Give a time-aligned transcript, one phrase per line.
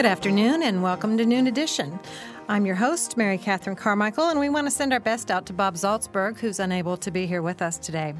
[0.00, 2.00] Good afternoon and welcome to Noon Edition.
[2.48, 5.52] I'm your host, Mary Catherine Carmichael, and we want to send our best out to
[5.52, 8.14] Bob Zaltsberg, who's unable to be here with us today.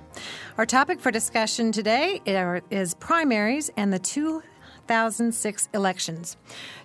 [0.58, 2.20] Our topic for discussion today
[2.70, 3.98] is primaries and the
[4.90, 6.36] 2006 elections.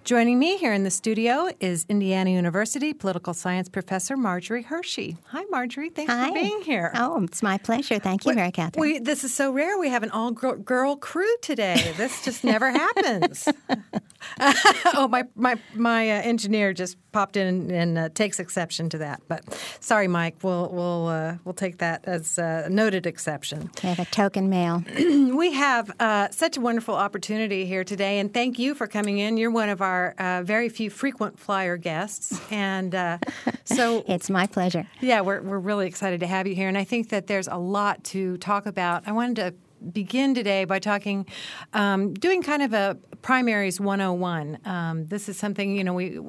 [0.04, 5.18] Joining me here in the studio is Indiana University political science professor Marjorie Hershey.
[5.30, 5.90] Hi, Marjorie.
[5.90, 6.28] Thanks Hi.
[6.28, 6.91] for being here.
[6.94, 7.98] Oh, it's my pleasure.
[7.98, 8.81] Thank you, We- Mary Catherine.
[8.81, 9.80] We, this is so rare.
[9.80, 11.94] We have an all girl, crew today.
[11.98, 13.50] This just never happens.
[14.94, 19.22] oh, my my my uh, engineer just popped in and uh, takes exception to that.
[19.28, 19.42] But
[19.80, 20.36] sorry, Mike.
[20.44, 23.72] We'll we'll uh, we'll take that as a noted exception.
[23.81, 24.84] we have a token male.
[25.36, 29.38] We have uh, such a wonderful opportunity here today, and thank you for coming in.
[29.38, 33.20] You're one of our uh, very few frequent flyer guests, and uh,
[33.63, 34.86] so It's my pleasure.
[34.99, 36.67] yeah, we're, we're really excited to have you here.
[36.67, 39.03] And I think that there's a lot to talk about.
[39.08, 39.53] I wanted to
[39.91, 41.25] begin today by talking,
[41.73, 44.59] um, doing kind of a primaries 101.
[44.66, 46.19] Um, this is something, you know, we,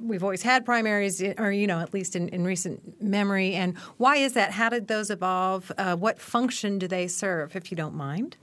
[0.00, 3.54] we've always had primaries, or, you know, at least in, in recent memory.
[3.54, 4.52] And why is that?
[4.52, 5.70] How did those evolve?
[5.76, 8.36] Uh, what function do they serve, if you don't mind?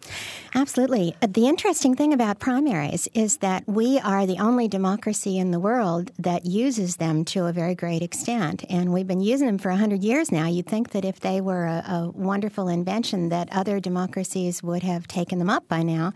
[0.55, 1.15] Absolutely.
[1.21, 5.59] Uh, The interesting thing about primaries is that we are the only democracy in the
[5.59, 8.63] world that uses them to a very great extent.
[8.69, 10.47] And we've been using them for 100 years now.
[10.47, 15.07] You'd think that if they were a, a wonderful invention, that other democracies would have
[15.07, 16.13] taken them up by now.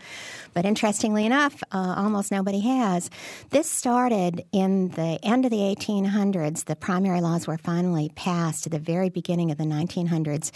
[0.52, 3.10] But interestingly enough, uh, almost nobody has.
[3.50, 6.64] This started in the end of the 1800s.
[6.64, 10.50] The primary laws were finally passed at the very beginning of the 1900s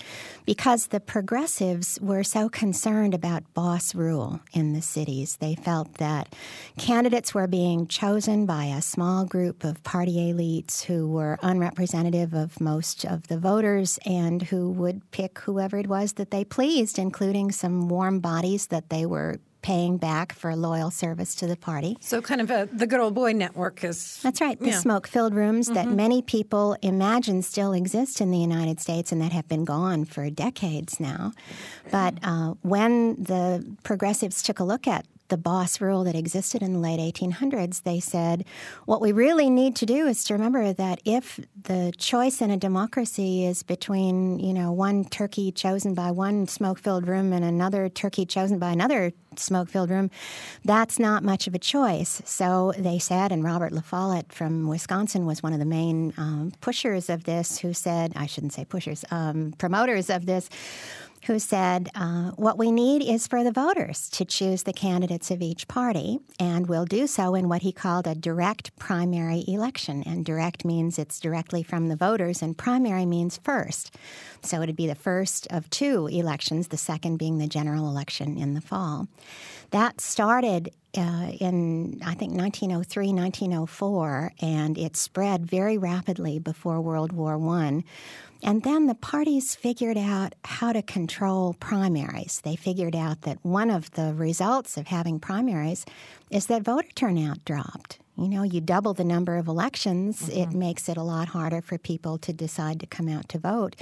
[0.45, 5.37] because the progressives were so concerned about boss rule in the cities.
[5.37, 6.35] They felt that
[6.79, 12.61] candidates were being chosen by a small group of party elites who were unrepresentative of
[12.61, 17.53] most of the voters and who would pick whoever it was that they pleased, including
[17.59, 21.97] some warm bodies that they were paying back for loyal service to the party.
[22.01, 24.21] So, kind of a, the good old boy network is.
[24.23, 24.59] That's right.
[24.59, 24.79] The Yeah.
[24.79, 29.33] smoke filled rooms that many people imagine still exist in the United States and that
[29.33, 31.33] have been gone for decades now.
[31.91, 36.73] But uh, when the progressives took a look at the boss rule that existed in
[36.73, 38.45] the late 1800s, they said,
[38.87, 42.57] what we really need to do is to remember that if the choice in a
[42.57, 47.89] democracy is between, you know, one turkey chosen by one smoke filled room and another
[47.89, 50.11] turkey chosen by another smoke filled room,
[50.65, 52.23] that's not much of a choice.
[52.25, 56.53] So they said, and Robert La Follette from Wisconsin was one of the main um,
[56.61, 60.49] pushers of this, who said, I shouldn't say pushers, um, promoters of this,
[61.29, 65.43] who said, uh, What we need is for the voters to choose the candidates of
[65.43, 70.03] each party, and we'll do so in what he called a direct primary election.
[70.05, 73.95] And direct means it's directly from the voters, and primary means first.
[74.43, 78.55] So it'd be the first of two elections, the second being the general election in
[78.55, 79.07] the fall.
[79.71, 87.13] That started uh, in, I think, 1903, 1904, and it spread very rapidly before World
[87.13, 87.85] War I.
[88.43, 92.41] And then the parties figured out how to control primaries.
[92.45, 95.85] They figured out that one of the results of having primaries
[96.31, 97.99] is that voter turnout dropped.
[98.19, 100.59] You know, you double the number of elections, it mm-hmm.
[100.59, 103.77] makes it a lot harder for people to decide to come out to vote.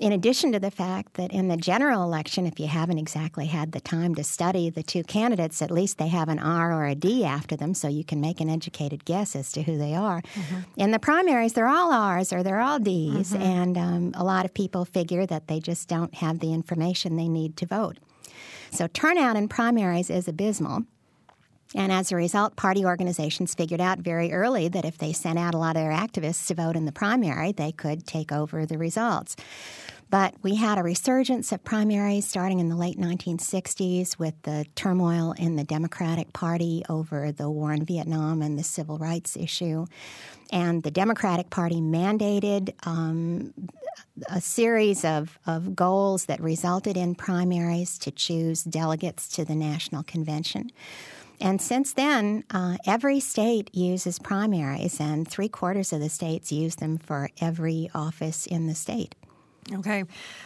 [0.00, 3.70] In addition to the fact that in the general election, if you haven't exactly had
[3.70, 6.96] the time to study the two candidates, at least they have an R or a
[6.96, 10.20] D after them so you can make an educated guess as to who they are.
[10.20, 10.60] Mm-hmm.
[10.76, 13.42] In the primaries, they're all R's or they're all D's, mm-hmm.
[13.42, 17.28] and um, a lot of people figure that they just don't have the information they
[17.28, 17.98] need to vote.
[18.72, 20.86] So turnout in primaries is abysmal.
[21.76, 25.54] And as a result, party organizations figured out very early that if they sent out
[25.54, 28.78] a lot of their activists to vote in the primary, they could take over the
[28.78, 29.36] results.
[30.08, 35.32] But we had a resurgence of primaries starting in the late 1960s with the turmoil
[35.36, 39.84] in the Democratic Party over the war in Vietnam and the civil rights issue.
[40.50, 43.52] And the Democratic Party mandated um,
[44.30, 50.04] a series of, of goals that resulted in primaries to choose delegates to the National
[50.04, 50.70] Convention.
[51.40, 56.76] And since then, uh, every state uses primaries, and three quarters of the states use
[56.76, 59.14] them for every office in the state.
[59.74, 60.04] Okay.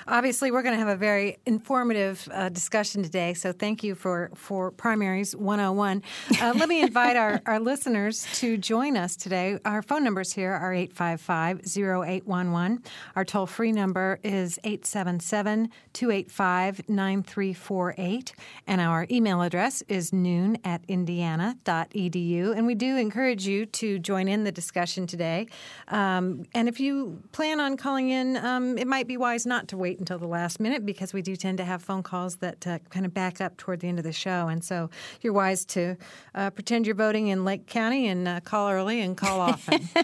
[0.08, 4.31] Obviously, we're going to have a very informative uh, discussion today, so thank you for,
[4.34, 6.02] for Primaries 101.
[6.40, 9.58] Uh, let me invite our, our listeners to join us today.
[9.67, 12.82] Our phone numbers here are 855 0811.
[13.14, 18.34] Our toll free number is 877 285 9348.
[18.67, 22.56] And our email address is noon at indiana.edu.
[22.56, 25.46] And we do encourage you to join in the discussion today.
[25.88, 29.76] Um, and if you plan on calling in, um, it might be wise not to
[29.76, 32.78] wait until the last minute because we do tend to have phone calls that uh,
[32.90, 34.46] kind of back up toward the end of the show.
[34.46, 34.88] And so
[35.20, 35.96] you're wise to
[36.32, 39.88] uh, pretend you're voting in Lake County and uh, call early and call often.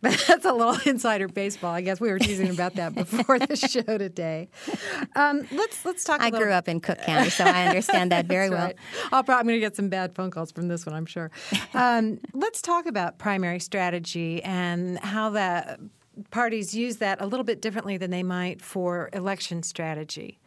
[0.00, 1.72] That's a little insider baseball.
[1.72, 3.56] I guess we were teasing about that before the
[3.86, 4.48] show today.
[5.14, 6.20] Um, let's let's talk.
[6.20, 8.66] I grew up in Cook County, so I understand that very well.
[8.66, 8.76] Right.
[9.12, 11.30] I'll probably, I'm going to get some bad phone calls from this one, I'm sure.
[11.74, 15.78] Um, let's talk about primary strategy and how the
[16.30, 20.38] parties use that a little bit differently than they might for election strategy.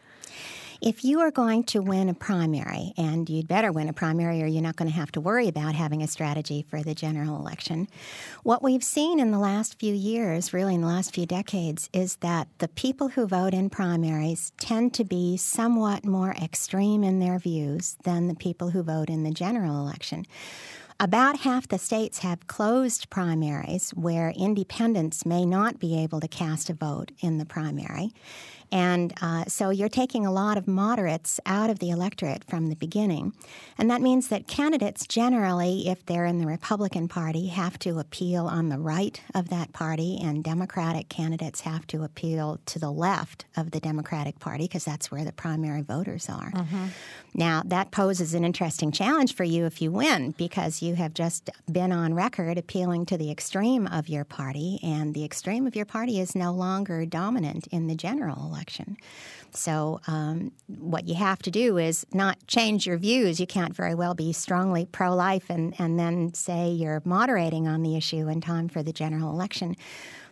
[0.81, 4.45] If you are going to win a primary, and you'd better win a primary or
[4.45, 7.89] you're not going to have to worry about having a strategy for the general election,
[8.43, 12.15] what we've seen in the last few years, really in the last few decades, is
[12.17, 17.39] that the people who vote in primaries tend to be somewhat more extreme in their
[17.39, 20.25] views than the people who vote in the general election.
[21.01, 26.69] About half the states have closed primaries where independents may not be able to cast
[26.69, 28.11] a vote in the primary.
[28.71, 32.75] And uh, so you're taking a lot of moderates out of the electorate from the
[32.75, 33.33] beginning.
[33.77, 38.45] And that means that candidates generally, if they're in the Republican Party, have to appeal
[38.45, 43.45] on the right of that party, and Democratic candidates have to appeal to the left
[43.57, 46.51] of the Democratic Party because that's where the primary voters are.
[46.51, 46.87] Mm-hmm.
[47.33, 51.49] Now, that poses an interesting challenge for you if you win because you have just
[51.71, 55.85] been on record appealing to the extreme of your party, and the extreme of your
[55.85, 58.97] party is no longer dominant in the general election election.
[59.51, 63.39] So, um, what you have to do is not change your views.
[63.39, 67.81] You can't very well be strongly pro life and, and then say you're moderating on
[67.81, 69.75] the issue in time for the general election.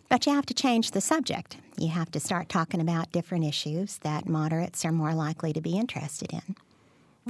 [0.08, 1.56] But you have to change the subject.
[1.76, 5.76] You have to start talking about different issues that moderates are more likely to be
[5.76, 6.56] interested in.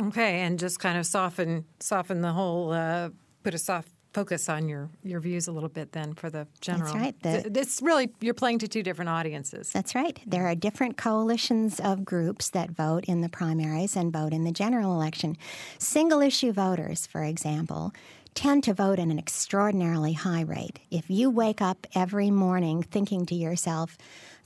[0.08, 3.10] Okay, and just kind of soften soften the whole, uh,
[3.42, 6.92] put a soft focus on your, your views a little bit then for the general.
[6.92, 7.22] That's right.
[7.22, 9.70] The, it's really, you're playing to two different audiences.
[9.70, 10.18] That's right.
[10.26, 14.50] There are different coalitions of groups that vote in the primaries and vote in the
[14.50, 15.36] general election.
[15.78, 17.92] Single issue voters, for example,
[18.34, 20.80] tend to vote at an extraordinarily high rate.
[20.90, 23.96] If you wake up every morning thinking to yourself,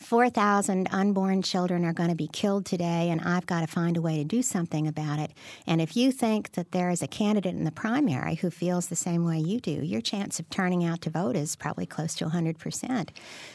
[0.02, 4.02] 4,000 unborn children are going to be killed today, and I've got to find a
[4.02, 5.30] way to do something about it.
[5.66, 8.96] And if you think that there is a candidate in the primary who feels the
[8.96, 12.26] same way you do, your chance of turning out to vote is probably close to
[12.26, 13.08] 100%.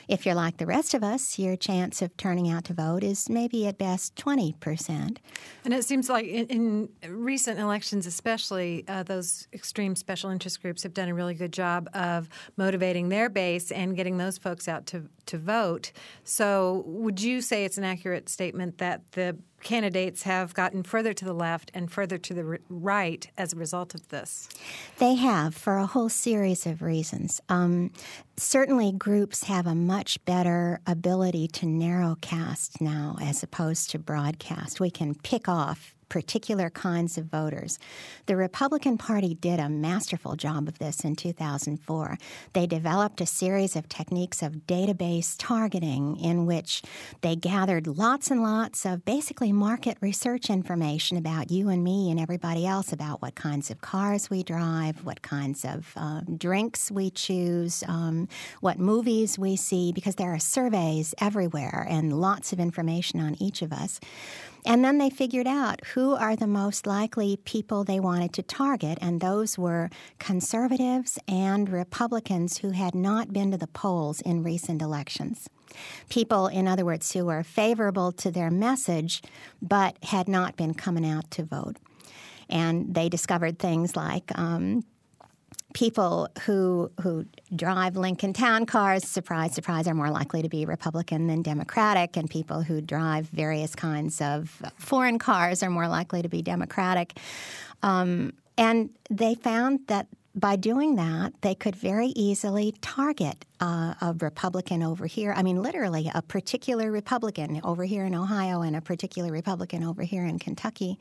[0.08, 3.30] If you're like the rest of us, your chance of turning out to vote is
[3.30, 5.18] maybe at best 20%.
[5.66, 6.48] And it seems like in,
[7.02, 11.52] in recent elections, especially, uh, those extreme special interest groups have done a really good
[11.52, 15.92] job of motivating their base and getting those folks out to, to vote.
[16.86, 21.34] Would you say it's an accurate statement that the candidates have gotten further to the
[21.34, 24.48] left and further to the right as a result of this?
[25.00, 27.42] They have for a whole series of reasons.
[27.50, 27.92] Um,
[28.36, 34.80] certainly, groups have a much better ability to narrowcast now as opposed to broadcast.
[34.80, 37.80] We can pick off particular kinds of voters.
[38.26, 42.18] The Republican Party did a masterful job of this in 2004.
[42.54, 46.82] They developed a series of techniques of database targeting in which
[47.22, 52.20] they gathered lots and lots of basically market research information about you and me and
[52.20, 57.10] everybody else about what kinds of cars we drive, what kinds of um, drinks we
[57.10, 58.28] choose, um,
[58.62, 63.62] what movies we see, because there are surveys everywhere and lots of information on each
[63.62, 64.00] of us.
[64.68, 68.98] And then they figured out who are the most likely people they wanted to target,
[69.00, 74.82] and those were conservatives and Republicans who had not been to the polls in recent
[74.82, 75.50] elections.
[76.10, 79.22] People, in other words, who were favorable to their message
[79.62, 81.78] but had not been coming out to vote.
[82.50, 84.84] And they discovered things like um,
[85.74, 91.28] people who who drive Lincoln Town cars, surprise, surprise, are more likely to be Republican
[91.28, 96.30] than Democratic, and people who drive various kinds of foreign cars are more likely to
[96.30, 97.20] be Democratic.
[97.84, 104.16] Um, and they found that by doing that, they could very easily target uh, a
[104.20, 105.34] Republican over here.
[105.36, 110.04] I mean, literally, a particular Republican over here in Ohio and a particular Republican over
[110.04, 111.00] here in Kentucky,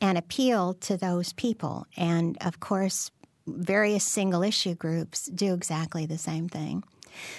[0.00, 1.86] and appeal to those people.
[1.96, 3.10] And of course,
[3.56, 6.84] various single issue groups do exactly the same thing.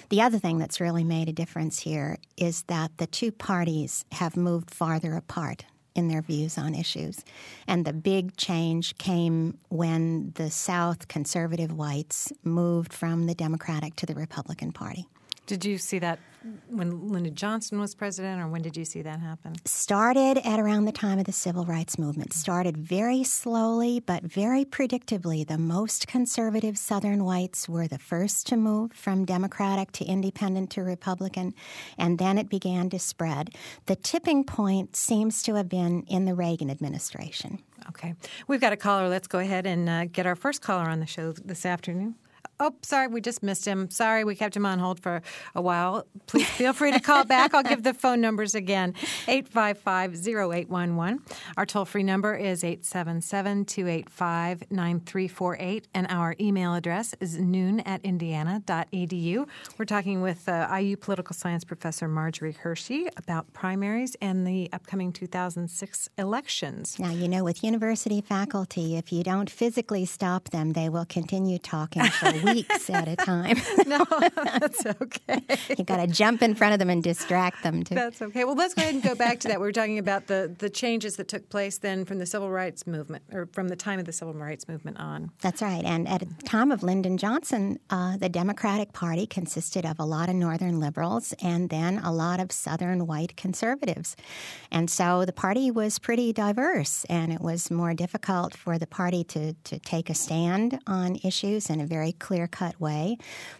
[0.09, 4.35] The other thing that's really made a difference here is that the two parties have
[4.35, 7.23] moved farther apart in their views on issues.
[7.67, 14.05] And the big change came when the South conservative whites moved from the Democratic to
[14.05, 15.07] the Republican Party.
[15.49, 16.19] Did you see that
[16.67, 19.55] when Lyndon Johnson was president, or when did you see that happen?
[19.65, 22.33] Started at around the time of the civil rights movement.
[22.33, 25.47] Started very slowly, but very predictably.
[25.47, 30.83] The most conservative Southern whites were the first to move from Democratic to Independent to
[30.83, 31.55] Republican,
[31.97, 33.49] and then it began to spread.
[33.87, 37.57] The tipping point seems to have been in the Reagan administration.
[37.87, 38.13] Okay.
[38.47, 39.09] We've got a caller.
[39.09, 42.17] Let's go ahead and uh, get our first caller on the show this afternoon.
[42.61, 43.89] Oh, sorry, we just missed him.
[43.89, 45.21] Sorry, we kept him on hold for
[45.55, 46.05] a while.
[46.27, 47.53] Please feel free to call back.
[47.53, 48.95] I'll give the phone numbers again
[49.29, 51.19] 855 0811.
[51.55, 58.03] Our toll free number is 877 285 9348, and our email address is noon at
[58.03, 59.47] indiana.edu.
[59.77, 65.13] We're talking with uh, IU political science professor Marjorie Hershey about primaries and the upcoming
[65.13, 66.99] 2006 elections.
[66.99, 71.57] Now, you know, with university faculty, if you don't physically stop them, they will continue
[71.57, 72.48] talking for weeks
[72.89, 73.57] at a time.
[73.87, 75.41] no, that's okay.
[75.77, 77.95] you got to jump in front of them and distract them too.
[77.95, 78.43] That's okay.
[78.43, 79.59] Well, let's go ahead and go back to that.
[79.59, 82.87] We were talking about the the changes that took place then from the civil rights
[82.87, 85.31] movement, or from the time of the civil rights movement on.
[85.41, 85.83] That's right.
[85.83, 90.29] And at the time of Lyndon Johnson, uh, the Democratic Party consisted of a lot
[90.29, 94.15] of Northern liberals and then a lot of Southern white conservatives,
[94.71, 99.23] and so the party was pretty diverse, and it was more difficult for the party
[99.25, 103.17] to to take a stand on issues in a very clear clear cut way.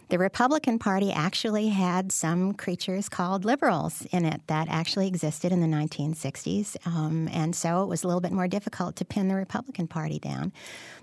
[0.08, 5.60] The Republican Party actually had some creatures called liberals in it that actually existed in
[5.60, 6.76] the 1960s.
[6.86, 10.18] Um, and so it was a little bit more difficult to pin the Republican Party
[10.18, 10.52] down.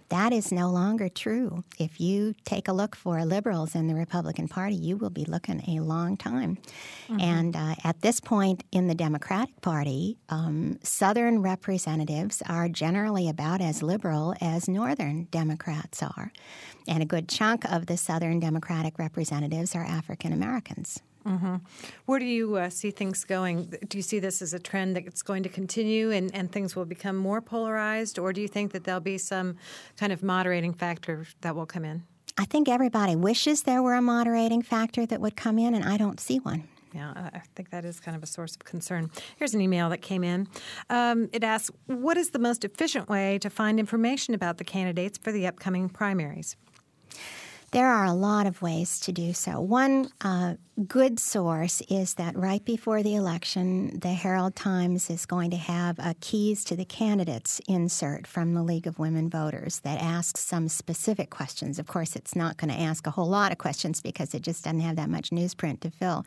[0.09, 1.63] That is no longer true.
[1.77, 5.61] If you take a look for liberals in the Republican Party, you will be looking
[5.67, 6.57] a long time.
[7.09, 7.19] Mm-hmm.
[7.19, 13.59] And uh, at this point in the Democratic Party, um, Southern representatives are generally about
[13.59, 16.31] as liberal as Northern Democrats are.
[16.87, 21.01] And a good chunk of the Southern Democratic representatives are African Americans.
[21.27, 21.55] Mm-hmm.
[22.05, 23.73] Where do you uh, see things going?
[23.87, 26.85] Do you see this as a trend that's going to continue and, and things will
[26.85, 29.57] become more polarized, or do you think that there'll be some
[29.97, 32.03] kind of moderating factor that will come in?
[32.37, 35.97] I think everybody wishes there were a moderating factor that would come in, and I
[35.97, 36.63] don't see one.
[36.93, 39.11] Yeah, I think that is kind of a source of concern.
[39.35, 40.47] Here's an email that came in.
[40.89, 45.17] Um, it asks What is the most efficient way to find information about the candidates
[45.17, 46.55] for the upcoming primaries?
[47.77, 49.61] There are a lot of ways to do so.
[49.61, 50.55] One uh,
[50.87, 55.99] good source is that right before the election, the Herald Times is going to have
[55.99, 60.69] a Keys to the Candidates insert from the League of Women Voters that asks some
[60.69, 61.77] specific questions.
[61.77, 64.63] Of course, it's not going to ask a whole lot of questions because it just
[64.63, 66.25] doesn't have that much newsprint to fill.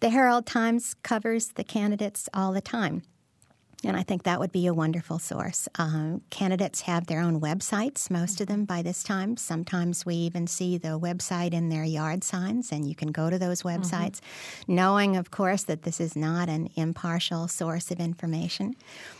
[0.00, 3.04] The Herald Times covers the candidates all the time.
[3.84, 5.68] And I think that would be a wonderful source.
[5.76, 9.36] Uh, candidates have their own websites, most of them by this time.
[9.36, 13.38] Sometimes we even see the website in their yard signs, and you can go to
[13.38, 13.82] those mm-hmm.
[13.82, 14.74] websites, mm-hmm.
[14.74, 18.74] knowing, of course, that this is not an impartial source of information.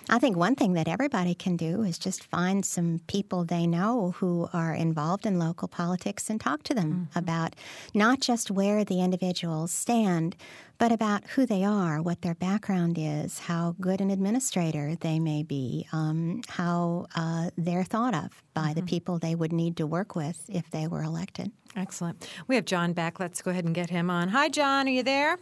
[0.09, 4.15] I think one thing that everybody can do is just find some people they know
[4.19, 7.19] who are involved in local politics and talk to them mm-hmm.
[7.19, 7.57] about
[7.95, 10.37] not just where the individuals stand,
[10.83, 15.45] but about who they are, what their background is, how good an administrator they may
[15.45, 18.81] be, um, how uh, they're thought of by mm-hmm.
[18.81, 21.53] the people they would need to work with if they were elected.
[21.77, 22.29] Excellent.
[22.49, 23.21] We have John back.
[23.21, 24.31] Let's go ahead and get him on.
[24.31, 24.89] Hi, John.
[24.89, 25.39] Are you there?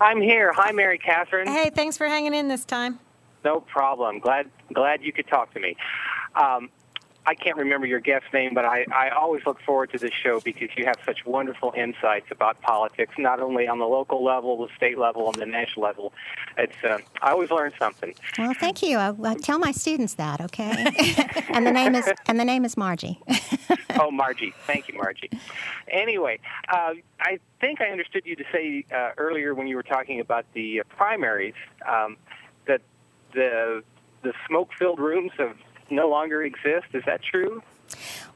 [0.00, 0.52] I'm here.
[0.56, 1.46] Hi, Mary Catherine.
[1.46, 2.98] Hey, thanks for hanging in this time.
[3.44, 4.18] No problem.
[4.18, 5.76] Glad glad you could talk to me.
[6.34, 6.68] Um,
[7.26, 10.40] I can't remember your guest name, but I, I always look forward to this show
[10.40, 14.74] because you have such wonderful insights about politics, not only on the local level, the
[14.74, 16.12] state level, and the national level.
[16.56, 18.14] It's uh, I always learn something.
[18.38, 18.96] Well, thank you.
[18.96, 20.70] I, I tell my students that, okay?
[21.50, 23.20] and the name is and the name is Margie.
[24.00, 24.54] oh, Margie.
[24.66, 25.30] Thank you, Margie.
[25.88, 26.38] Anyway,
[26.72, 30.46] uh, I think I understood you to say uh, earlier when you were talking about
[30.54, 31.54] the uh, primaries
[31.86, 32.16] um,
[32.66, 32.80] that
[33.34, 33.82] the
[34.22, 35.56] the smoke-filled rooms have
[35.90, 36.86] no longer exist.
[36.94, 37.62] Is that true?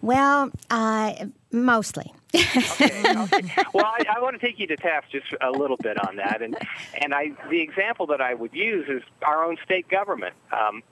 [0.02, 1.14] Well, uh,
[1.52, 2.12] mostly.
[2.34, 3.54] okay, okay.
[3.72, 6.42] Well, I, I, want to take you to task just a little bit on that,
[6.42, 6.56] and
[7.00, 10.34] and I the example that I would use is our own state government.
[10.52, 10.82] Um,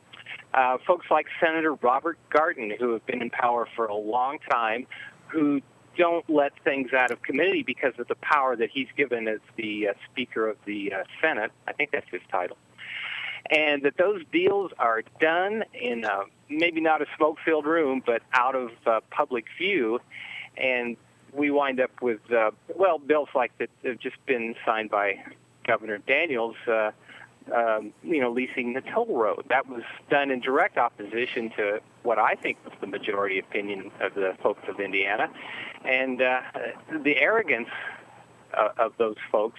[0.55, 4.87] uh, folks like Senator Robert Garton, who have been in power for a long time,
[5.29, 5.61] who
[5.99, 9.89] don't let things out of committee because of the power that he's given as the
[9.89, 11.51] uh, Speaker of the uh, Senate.
[11.67, 12.57] I think that's his title
[13.53, 18.55] and that those deals are done in a, maybe not a smoke-filled room, but out
[18.55, 20.01] of uh, public view,
[20.57, 20.97] and
[21.33, 25.23] we wind up with uh, well bills like that have just been signed by
[25.67, 26.57] Governor Daniels.
[26.67, 26.91] Uh,
[27.53, 29.45] um, you know, leasing the toll road.
[29.49, 34.15] That was done in direct opposition to what I think was the majority opinion of
[34.15, 35.29] the folks of Indiana,
[35.85, 36.41] and uh,
[37.03, 37.69] the arrogance
[38.57, 39.59] uh, of those folks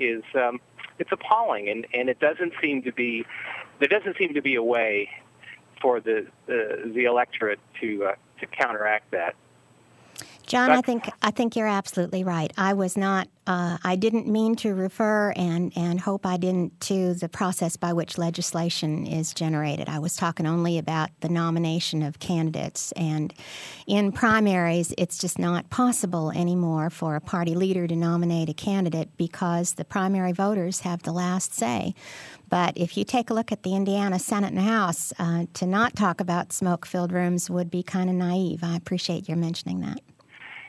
[0.00, 0.60] is um,
[0.98, 3.24] it's appalling, and and it doesn't seem to be
[3.78, 5.10] there doesn't seem to be a way
[5.80, 9.34] for the the, the electorate to uh, to counteract that.
[10.46, 12.52] John, I think I think you're absolutely right.
[12.56, 13.28] I was not.
[13.48, 17.92] Uh, I didn't mean to refer and and hope I didn't to the process by
[17.92, 19.88] which legislation is generated.
[19.88, 23.34] I was talking only about the nomination of candidates, and
[23.86, 29.16] in primaries, it's just not possible anymore for a party leader to nominate a candidate
[29.16, 31.94] because the primary voters have the last say.
[32.48, 35.96] But if you take a look at the Indiana Senate and House, uh, to not
[35.96, 38.62] talk about smoke-filled rooms would be kind of naive.
[38.62, 40.00] I appreciate your mentioning that.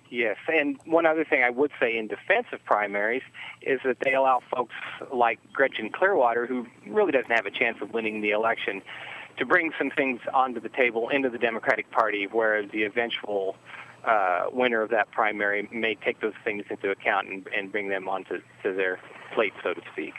[0.10, 3.24] Yes, and one other thing I would say in defense of primaries
[3.62, 4.76] is that they allow folks
[5.14, 8.82] like Gretchen Clearwater, who really doesn't have a chance of winning the election,
[9.38, 13.56] to bring some things onto the table into the Democratic Party, where the eventual
[14.06, 18.08] uh, winner of that primary may take those things into account and, and bring them
[18.08, 19.00] onto to their
[19.34, 20.14] plate, so to speak.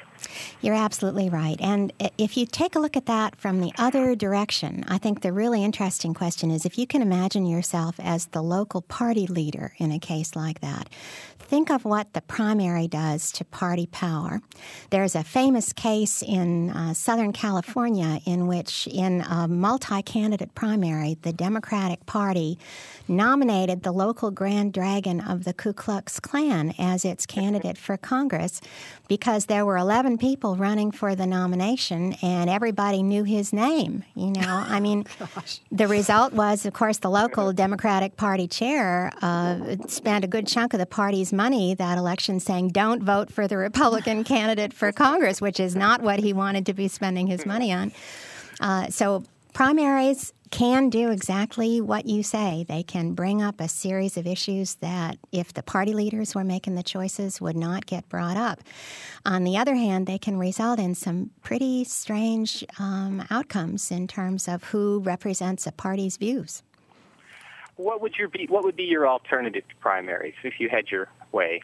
[0.61, 1.57] You're absolutely right.
[1.61, 5.33] And if you take a look at that from the other direction, I think the
[5.33, 9.93] really interesting question is if you can imagine yourself as the local party leader in
[9.93, 10.89] a case like that,
[11.39, 14.41] think of what the primary does to party power.
[14.91, 21.17] There's a famous case in uh, Southern California in which, in a multi candidate primary,
[21.23, 22.59] the Democratic Party
[23.07, 28.61] nominated the local Grand Dragon of the Ku Klux Klan as its candidate for Congress
[29.09, 34.05] because there were 11 people running for the nomination and everybody knew his name.
[34.15, 35.05] You know, I mean,
[35.71, 40.73] the result was, of course, the local Democratic Party chair uh, spent a good chunk
[40.73, 45.41] of the party's money that election saying, don't vote for the Republican candidate for Congress,
[45.41, 47.93] which is not what he wanted to be spending his money on.
[48.61, 52.65] Uh, so primaries can do exactly what you say.
[52.67, 56.75] They can bring up a series of issues that, if the party leaders were making
[56.75, 58.61] the choices, would not get brought up.
[59.27, 64.49] On the other hand, they can result in some pretty strange um, outcomes in terms
[64.49, 66.63] of who represents a party's views.
[67.77, 68.47] What would your be?
[68.49, 71.61] What would be your alternative to primaries if you had your way?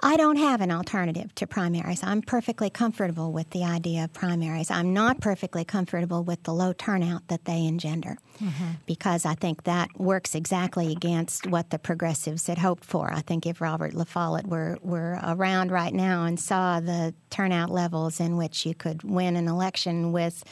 [0.00, 2.04] I don't have an alternative to primaries.
[2.04, 4.70] I'm perfectly comfortable with the idea of primaries.
[4.70, 8.70] I'm not perfectly comfortable with the low turnout that they engender mm-hmm.
[8.86, 13.12] because I think that works exactly against what the progressives had hoped for.
[13.12, 17.70] I think if Robert La Follette were, were around right now and saw the turnout
[17.70, 20.44] levels in which you could win an election with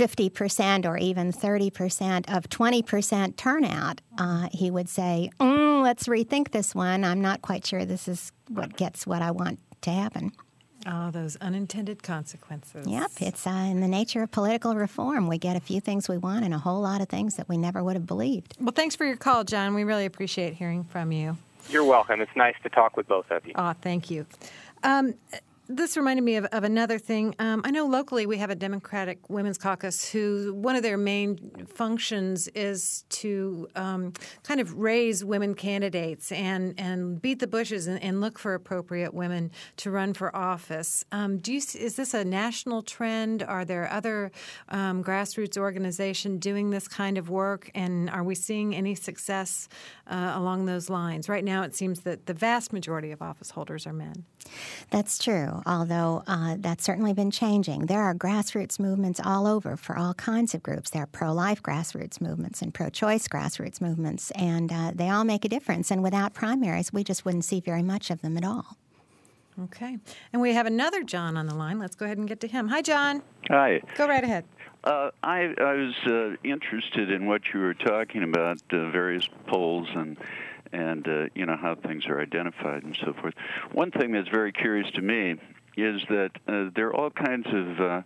[0.00, 6.74] 50% or even 30% of 20% turnout, uh, he would say, mm, let's rethink this
[6.74, 7.04] one.
[7.04, 10.32] I'm not quite sure this is what gets what I want to happen.
[10.86, 12.86] Oh, those unintended consequences.
[12.86, 15.26] Yep, it's uh, in the nature of political reform.
[15.26, 17.58] We get a few things we want and a whole lot of things that we
[17.58, 18.56] never would have believed.
[18.58, 19.74] Well, thanks for your call, John.
[19.74, 21.36] We really appreciate hearing from you.
[21.68, 22.22] You're welcome.
[22.22, 23.52] It's nice to talk with both of you.
[23.56, 24.26] Oh, thank you.
[24.82, 25.14] Um,
[25.70, 27.34] this reminded me of, of another thing.
[27.38, 31.66] Um, I know locally we have a Democratic Women's Caucus who one of their main
[31.66, 38.02] functions is to um, kind of raise women candidates and, and beat the bushes and,
[38.02, 41.04] and look for appropriate women to run for office.
[41.12, 43.42] Um, do you, is this a national trend?
[43.44, 44.32] Are there other
[44.70, 47.70] um, grassroots organizations doing this kind of work?
[47.74, 49.68] And are we seeing any success
[50.08, 51.28] uh, along those lines?
[51.28, 54.24] Right now, it seems that the vast majority of office holders are men.
[54.90, 57.86] That's true, although uh, that's certainly been changing.
[57.86, 60.90] There are grassroots movements all over for all kinds of groups.
[60.90, 65.24] There are pro life grassroots movements and pro choice grassroots movements, and uh, they all
[65.24, 65.90] make a difference.
[65.90, 68.76] And without primaries, we just wouldn't see very much of them at all.
[69.64, 69.98] Okay.
[70.32, 71.78] And we have another John on the line.
[71.78, 72.68] Let's go ahead and get to him.
[72.68, 73.22] Hi, John.
[73.48, 73.82] Hi.
[73.96, 74.44] Go right ahead.
[74.84, 79.88] Uh, I, I was uh, interested in what you were talking about, uh, various polls
[79.94, 80.16] and
[80.72, 83.34] and uh, you know how things are identified and so forth.
[83.72, 85.34] One thing that's very curious to me
[85.76, 88.02] is that uh, there are all kinds of uh,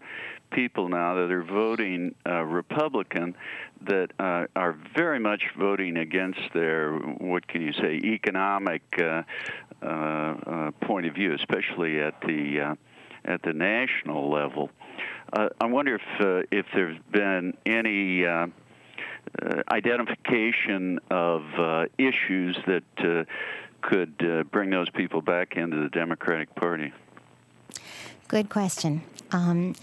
[0.50, 3.37] people now that are voting uh, Republican
[3.83, 9.22] that uh, are very much voting against their what can you say economic uh,
[9.83, 12.74] uh, uh, point of view, especially at the uh,
[13.24, 14.70] at the national level.
[15.33, 18.46] Uh, I wonder if uh, if there's been any uh,
[19.42, 23.24] uh, identification of uh, issues that uh,
[23.83, 26.92] could uh, bring those people back into the Democratic Party?
[28.28, 29.02] Good question.
[29.32, 29.74] Um,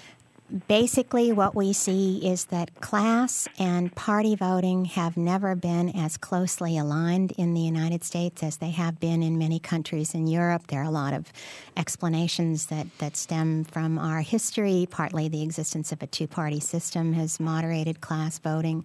[0.68, 6.78] basically, what we see is that class and party voting have never been as closely
[6.78, 10.68] aligned in the United States as they have been in many countries in Europe.
[10.68, 11.32] There are a lot of
[11.78, 14.88] explanations that, that stem from our history.
[14.90, 18.84] Partly the existence of a two party system has moderated class voting.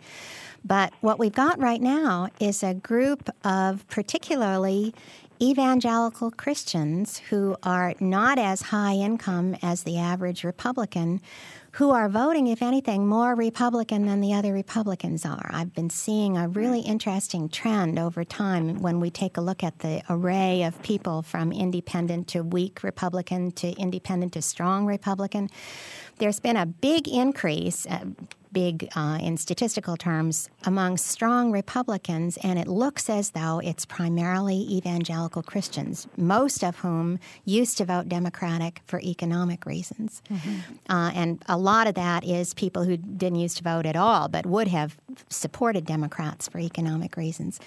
[0.64, 4.94] But what we've got right now is a group of particularly
[5.40, 11.20] evangelical Christians who are not as high income as the average Republican
[11.76, 15.50] who are voting, if anything, more Republican than the other Republicans are.
[15.52, 19.80] I've been seeing a really interesting trend over time when we take a look at
[19.80, 25.50] the array of people from independent to weak Republican to independent to strong Republican.
[26.16, 28.06] There's been a big increase, uh,
[28.56, 34.56] big uh, in statistical terms among strong Republicans, and it looks as though it's primarily
[34.56, 40.22] evangelical Christians, most of whom used to vote Democratic for economic reasons.
[40.30, 40.56] Mm-hmm.
[40.88, 44.26] Uh, and a lot of that is people who didn't used to vote at all,
[44.28, 44.96] but would have
[45.28, 47.60] supported Democrats for economic reasons.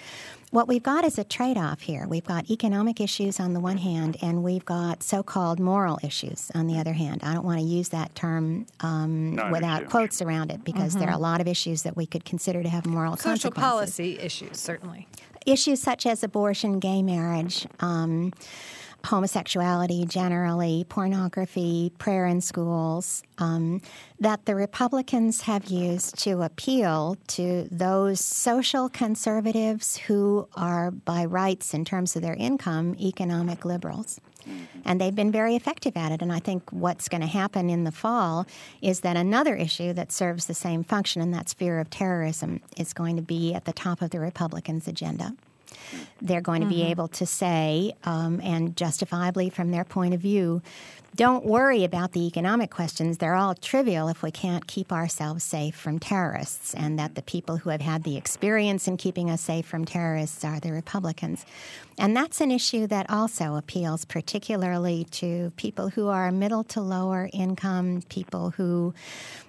[0.50, 2.08] What we've got is a trade off here.
[2.08, 6.50] We've got economic issues on the one hand, and we've got so called moral issues
[6.56, 7.20] on the other hand.
[7.22, 11.00] I don't want to use that term um, without quotes around it because mm-hmm.
[11.00, 11.22] there are a mm-hmm.
[11.22, 15.06] lot of issues that we could consider to have moral Social policy issues, certainly.
[15.46, 17.68] Issues such as abortion, gay marriage.
[17.78, 18.32] Um,
[19.04, 23.80] homosexuality generally, pornography, prayer in schools, um,
[24.18, 31.74] that the Republicans have used to appeal to those social conservatives who are, by rights
[31.74, 34.20] in terms of their income, economic liberals.
[34.84, 36.22] And they've been very effective at it.
[36.22, 38.46] And I think what's going to happen in the fall
[38.80, 42.92] is that another issue that serves the same function, and that's fear of terrorism, is
[42.92, 45.34] going to be at the top of the Republicans' agenda.
[46.20, 46.76] They're going to mm-hmm.
[46.76, 50.62] be able to say, um, and justifiably from their point of view,
[51.16, 53.18] don't worry about the economic questions.
[53.18, 57.56] They're all trivial if we can't keep ourselves safe from terrorists, and that the people
[57.56, 61.44] who have had the experience in keeping us safe from terrorists are the Republicans.
[61.98, 67.28] And that's an issue that also appeals particularly to people who are middle to lower
[67.32, 68.94] income, people who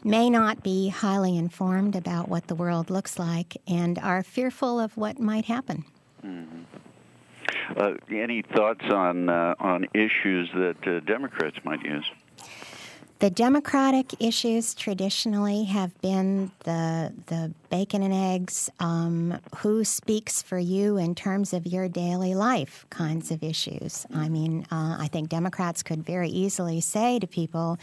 [0.03, 4.97] may not be highly informed about what the world looks like and are fearful of
[4.97, 5.85] what might happen.
[6.25, 6.61] Mm-hmm.
[7.75, 12.05] Uh, any thoughts on uh, on issues that uh, Democrats might use?
[13.21, 20.57] The Democratic issues traditionally have been the the bacon and eggs, um, who speaks for
[20.57, 24.07] you in terms of your daily life kinds of issues.
[24.11, 27.77] I mean, uh, I think Democrats could very easily say to people,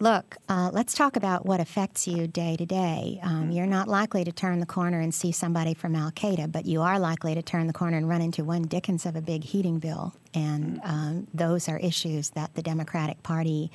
[0.00, 3.20] look, uh, let's talk about what affects you day to day.
[3.22, 6.64] Um, you're not likely to turn the corner and see somebody from Al Qaeda, but
[6.64, 9.44] you are likely to turn the corner and run into one Dickens of a big
[9.44, 10.14] heating bill.
[10.32, 13.70] And um, those are issues that the Democratic Party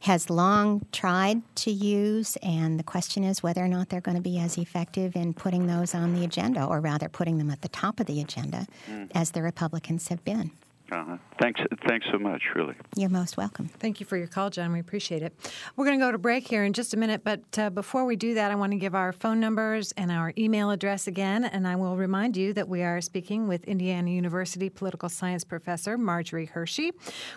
[0.00, 4.22] has long tried to use, and the question is whether or not they're going to
[4.22, 7.68] be as effective in putting those on the agenda, or rather putting them at the
[7.68, 9.10] top of the agenda, mm.
[9.14, 10.50] as the Republicans have been.
[10.90, 11.16] Uh-huh.
[11.40, 12.74] Thanks, thanks so much, really.
[12.96, 13.68] You're most welcome.
[13.68, 14.72] Thank you for your call, John.
[14.72, 15.32] We appreciate it.
[15.76, 18.16] We're going to go to break here in just a minute, but uh, before we
[18.16, 21.44] do that, I want to give our phone numbers and our email address again.
[21.44, 25.96] And I will remind you that we are speaking with Indiana University political science professor
[25.96, 26.90] Marjorie Hershey.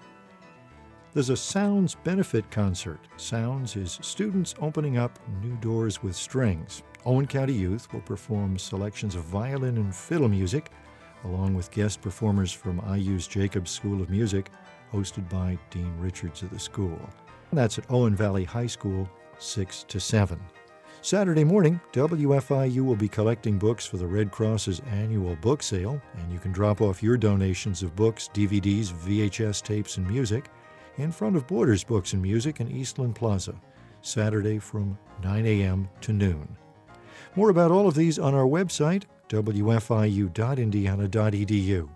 [1.14, 2.98] There's a Sounds benefit concert.
[3.18, 6.82] Sounds is students opening up new doors with strings.
[7.04, 10.70] Owen County Youth will perform selections of violin and fiddle music,
[11.24, 14.48] along with guest performers from IU's Jacobs School of Music,
[14.90, 16.98] hosted by Dean Richards of the school.
[17.52, 19.06] That's at Owen Valley High School,
[19.38, 20.40] 6 to 7.
[21.02, 26.32] Saturday morning, WFIU will be collecting books for the Red Cross's annual book sale, and
[26.32, 30.48] you can drop off your donations of books, DVDs, VHS tapes, and music
[30.98, 33.54] in front of Borders Books and Music in Eastland Plaza,
[34.02, 35.88] Saturday from 9 a.m.
[36.02, 36.56] to noon.
[37.36, 41.88] More about all of these on our website, wfiu.indiana.edu.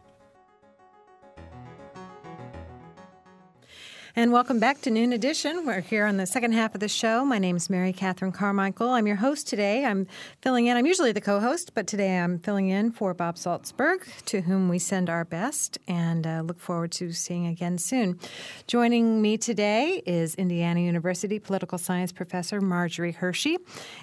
[4.19, 5.67] And welcome back to Noon Edition.
[5.67, 7.23] We're here on the second half of the show.
[7.23, 8.89] My name is Mary Catherine Carmichael.
[8.89, 9.85] I'm your host today.
[9.85, 10.07] I'm
[10.41, 10.77] filling in.
[10.79, 14.79] I'm usually the co-host, but today I'm filling in for Bob Zaltsberg, to whom we
[14.79, 18.19] send our best and uh, look forward to seeing again soon.
[18.67, 23.59] Joining me today is Indiana University political science professor Marjorie Hershey,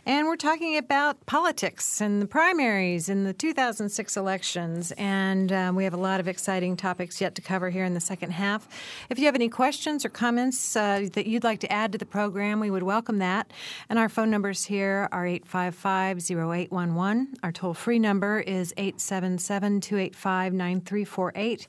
[0.06, 4.92] and we're talking about politics and the primaries in the 2006 elections.
[4.96, 8.00] And um, we have a lot of exciting topics yet to cover here in the
[8.00, 8.68] second half.
[9.10, 12.06] If you have any questions or comments uh, that you'd like to add to the
[12.06, 13.52] program, we would welcome that.
[13.90, 17.36] And our phone numbers here are 855 0811.
[17.44, 21.68] Our toll free number is 877 285 9348.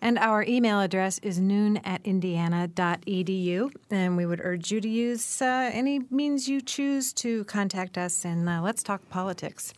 [0.00, 3.72] And our email address is noon at indiana.edu.
[3.90, 8.24] And we would urge you to use uh, any means you choose to contact us
[8.24, 9.72] and uh, let's talk politics.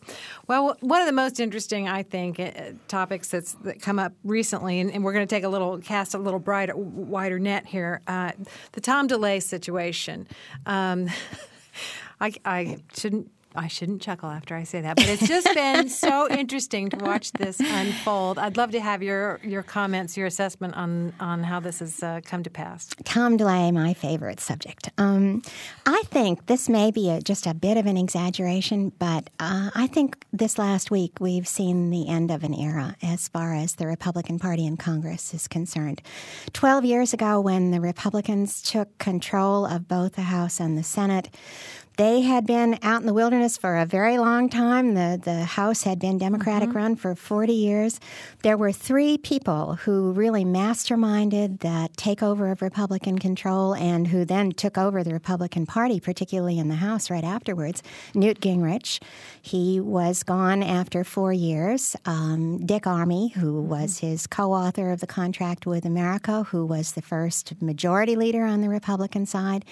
[0.47, 2.51] Well, one of the most interesting, I think, uh,
[2.87, 6.13] topics that's that come up recently, and, and we're going to take a little cast
[6.13, 8.31] a little brighter, wider net here uh,
[8.73, 10.27] the Tom DeLay situation.
[10.65, 11.09] Um,
[12.21, 16.29] I, I shouldn't I shouldn't chuckle after I say that, but it's just been so
[16.29, 18.37] interesting to watch this unfold.
[18.37, 22.21] I'd love to have your your comments, your assessment on on how this has uh,
[22.23, 22.89] come to pass.
[23.05, 24.91] Tom DeLay, my favorite subject.
[24.99, 25.41] Um,
[25.85, 29.87] I think this may be a, just a bit of an exaggeration, but uh, I
[29.87, 33.87] think this last week we've seen the end of an era as far as the
[33.87, 36.03] Republican Party in Congress is concerned.
[36.53, 41.29] Twelve years ago, when the Republicans took control of both the House and the Senate
[41.99, 44.93] they had been out in the wilderness for a very long time.
[44.93, 46.77] The, the House had been Democratic mm-hmm.
[46.77, 47.99] run for 40 years.
[48.41, 54.53] There were three people who really masterminded that takeover of Republican control and who then
[54.53, 57.83] took over the Republican Party, particularly in the House right afterwards.
[58.15, 59.01] Newt Gingrich,
[59.41, 61.97] he was gone after four years.
[62.05, 63.71] Um, Dick Armey, who mm-hmm.
[63.71, 68.45] was his co author of the Contract with America, who was the first majority leader
[68.45, 69.65] on the Republican side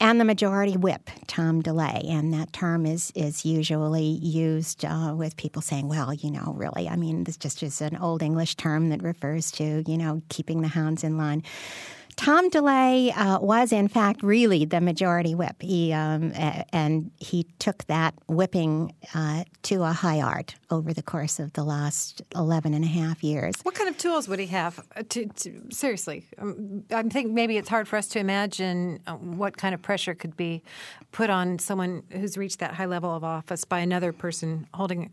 [0.00, 2.04] and the majority whip, Tom DeLay.
[2.08, 6.88] And that term is, is usually used uh, with people saying, well, you know, really,
[6.88, 10.62] I mean, this just is an old English term that refers to, you know, keeping
[10.62, 11.42] the hounds in line.
[12.18, 15.62] Tom DeLay uh, was, in fact, really the majority whip.
[15.62, 21.38] He um, and he took that whipping uh, to a high art over the course
[21.38, 23.54] of the last 11 and a half years.
[23.62, 24.84] What kind of tools would he have?
[24.96, 29.12] Uh, to, to seriously, um, I think maybe it's hard for us to imagine uh,
[29.14, 30.64] what kind of pressure could be
[31.12, 35.12] put on someone who's reached that high level of office by another person holding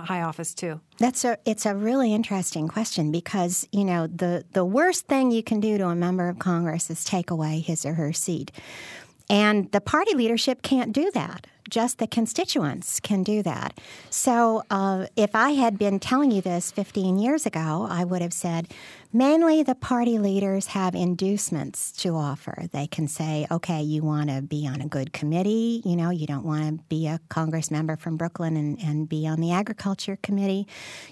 [0.00, 0.80] high office too?
[0.98, 5.42] That's a it's a really interesting question because you know the the worst thing you
[5.42, 8.52] can do to a member of Congress is take away his or her seat,
[9.28, 11.46] and the party leadership can't do that.
[11.68, 13.80] Just the constituents can do that.
[14.08, 18.32] So, uh, if I had been telling you this 15 years ago, I would have
[18.32, 18.68] said,
[19.16, 22.66] Mainly, the party leaders have inducements to offer.
[22.70, 25.80] They can say, okay, you want to be on a good committee.
[25.86, 29.26] You know, you don't want to be a Congress member from Brooklyn and, and be
[29.26, 30.66] on the agriculture committee.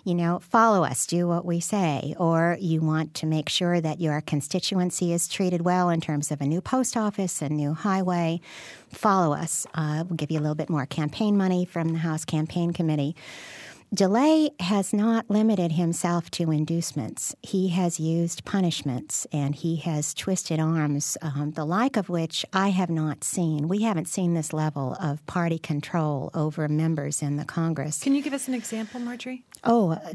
[0.05, 2.15] You know, follow us, do what we say.
[2.19, 6.43] Or you want to make sure that your constituency is treated well in terms of
[6.43, 8.43] a new post office, a new highway.
[8.91, 9.67] Follow us.
[9.73, 13.17] Uh, we'll give you a little bit more campaign money from the House Campaign Committee.
[13.93, 17.35] DeLay has not limited himself to inducements.
[17.43, 22.71] He has used punishments and he has twisted arms, um, the like of which I
[22.71, 23.69] have not seen.
[23.69, 28.03] We haven't seen this level of party control over members in the Congress.
[28.03, 29.45] Can you give us an example, Marjorie?
[29.63, 30.13] Oh, uh,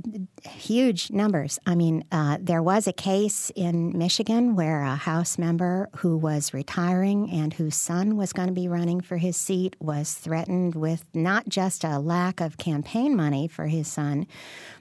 [0.48, 1.58] huge numbers.
[1.66, 6.54] I mean, uh, there was a case in Michigan where a House member who was
[6.54, 11.06] retiring and whose son was going to be running for his seat was threatened with
[11.14, 14.26] not just a lack of campaign money for his son,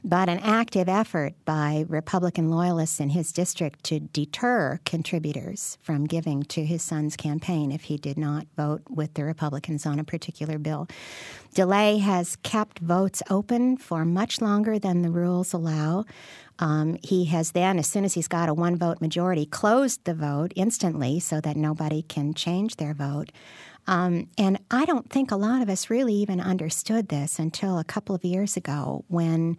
[0.04, 6.44] but an active effort by Republican loyalists in his district to deter contributors from giving
[6.44, 10.58] to his son's campaign if he did not vote with the Republicans on a particular
[10.58, 10.86] bill.
[11.56, 16.04] DeLay has kept votes open for much longer than the rules allow.
[16.60, 20.14] Um, he has then, as soon as he's got a one vote majority, closed the
[20.14, 23.32] vote instantly so that nobody can change their vote.
[23.88, 27.84] Um, and I don't think a lot of us really even understood this until a
[27.84, 29.56] couple of years ago when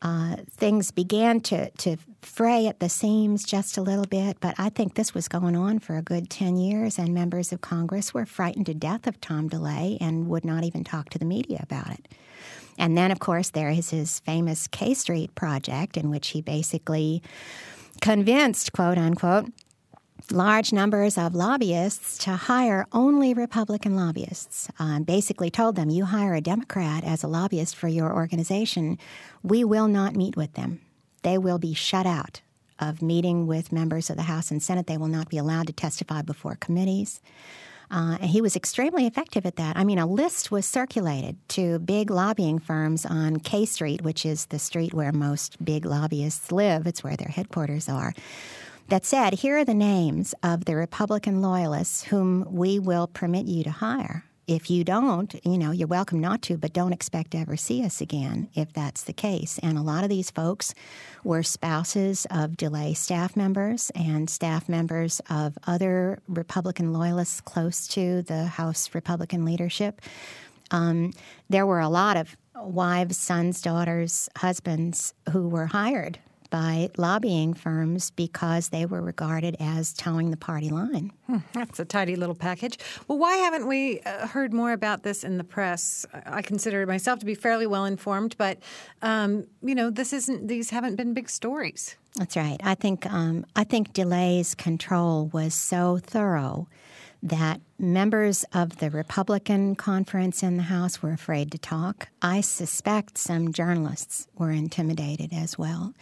[0.00, 4.70] uh, things began to, to fray at the seams just a little bit, but I
[4.70, 8.24] think this was going on for a good 10 years, and members of Congress were
[8.24, 11.90] frightened to death of Tom DeLay and would not even talk to the media about
[11.90, 12.08] it.
[12.78, 17.22] And then, of course, there is his famous K Street project, in which he basically
[18.00, 19.52] convinced, quote unquote,
[20.30, 24.68] large numbers of lobbyists to hire only Republican lobbyists.
[24.78, 28.98] Um, basically, told them, you hire a Democrat as a lobbyist for your organization,
[29.42, 30.80] we will not meet with them.
[31.22, 32.40] They will be shut out
[32.78, 34.86] of meeting with members of the House and Senate.
[34.86, 37.20] They will not be allowed to testify before committees.
[37.90, 39.76] Uh, and he was extremely effective at that.
[39.76, 44.46] I mean, a list was circulated to big lobbying firms on K Street, which is
[44.46, 46.86] the street where most big lobbyists live.
[46.86, 48.12] It's where their headquarters are
[48.88, 53.62] that said, here are the names of the Republican loyalists whom we will permit you
[53.64, 54.24] to hire.
[54.46, 57.84] If you don't, you know, you're welcome not to, but don't expect to ever see
[57.84, 59.58] us again if that's the case.
[59.62, 60.72] And a lot of these folks
[61.22, 68.22] were spouses of DeLay staff members and staff members of other Republican loyalists close to
[68.22, 70.00] the House Republican leadership.
[70.70, 71.12] Um,
[71.50, 78.10] there were a lot of wives, sons, daughters, husbands who were hired by lobbying firms
[78.10, 81.12] because they were regarded as toeing the party line.
[81.26, 82.78] Hmm, that's a tidy little package.
[83.06, 86.06] Well, why haven't we uh, heard more about this in the press?
[86.26, 88.58] I consider myself to be fairly well informed, but
[89.02, 91.96] um, you know, this isn't; these haven't been big stories.
[92.16, 92.58] That's right.
[92.64, 96.68] I think um, I think DeLay's control was so thorough
[97.22, 102.08] that members of the Republican conference in the House were afraid to talk.
[102.22, 105.94] I suspect some journalists were intimidated as well.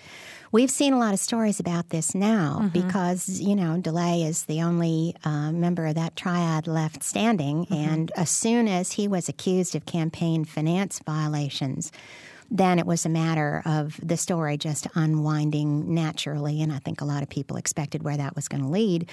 [0.52, 2.68] We've seen a lot of stories about this now mm-hmm.
[2.68, 7.66] because, you know, DeLay is the only uh, member of that triad left standing.
[7.66, 7.74] Mm-hmm.
[7.74, 11.92] And as soon as he was accused of campaign finance violations,
[12.50, 16.62] then it was a matter of the story just unwinding naturally.
[16.62, 19.10] And I think a lot of people expected where that was going to lead,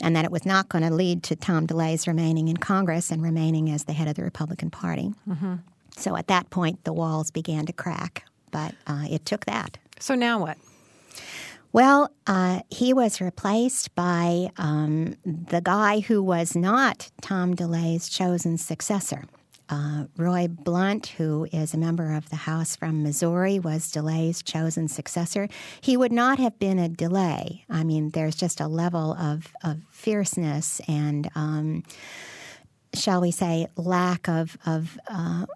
[0.00, 3.22] and that it was not going to lead to Tom DeLay's remaining in Congress and
[3.22, 5.12] remaining as the head of the Republican Party.
[5.28, 5.54] Mm-hmm.
[5.96, 9.78] So at that point, the walls began to crack, but uh, it took that.
[9.98, 10.58] So now what?
[11.72, 18.56] Well, uh, he was replaced by um, the guy who was not Tom DeLay's chosen
[18.56, 19.24] successor.
[19.68, 24.86] Uh, Roy Blunt, who is a member of the House from Missouri, was DeLay's chosen
[24.86, 25.48] successor.
[25.80, 27.64] He would not have been a DeLay.
[27.68, 31.82] I mean, there's just a level of, of fierceness and, um,
[32.94, 35.46] shall we say, lack of, of uh,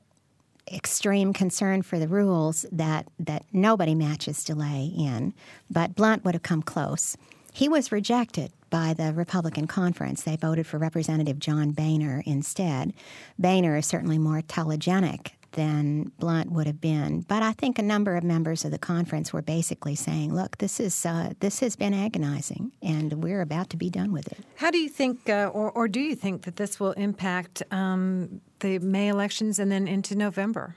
[0.73, 5.35] extreme concern for the rules that, that nobody matches DeLay in.
[5.71, 7.17] But Blunt would have come close.
[7.53, 10.23] He was rejected by the Republican conference.
[10.23, 12.95] They voted for Representative John Boehner instead.
[13.39, 17.23] Boehner is certainly more telegenic than Blunt would have been.
[17.23, 20.81] But I think a number of members of the conference were basically saying, "Look, this
[20.81, 24.71] is uh, this has been agonizing, and we're about to be done with it." How
[24.71, 28.79] do you think, uh, or, or do you think that this will impact um, the
[28.79, 30.77] May elections and then into November?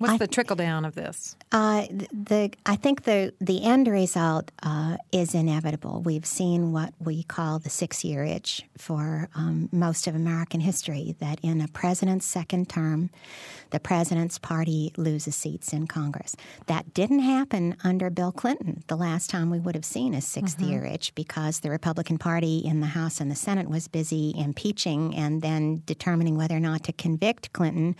[0.00, 1.36] What's I, the trickle down of this?
[1.52, 6.00] Uh, the I think the the end result uh, is inevitable.
[6.00, 11.16] We've seen what we call the six year itch for um, most of American history.
[11.18, 13.10] That in a president's second term,
[13.72, 16.34] the president's party loses seats in Congress.
[16.64, 18.82] That didn't happen under Bill Clinton.
[18.86, 20.64] The last time we would have seen a 6th mm-hmm.
[20.64, 25.14] year itch because the Republican Party in the House and the Senate was busy impeaching
[25.14, 27.96] and then determining whether or not to convict Clinton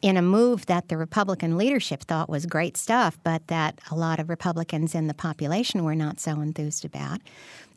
[0.00, 4.18] in a move that the Republican leadership thought was great stuff, but that a lot
[4.20, 7.20] of Republicans in the population were not so enthused about,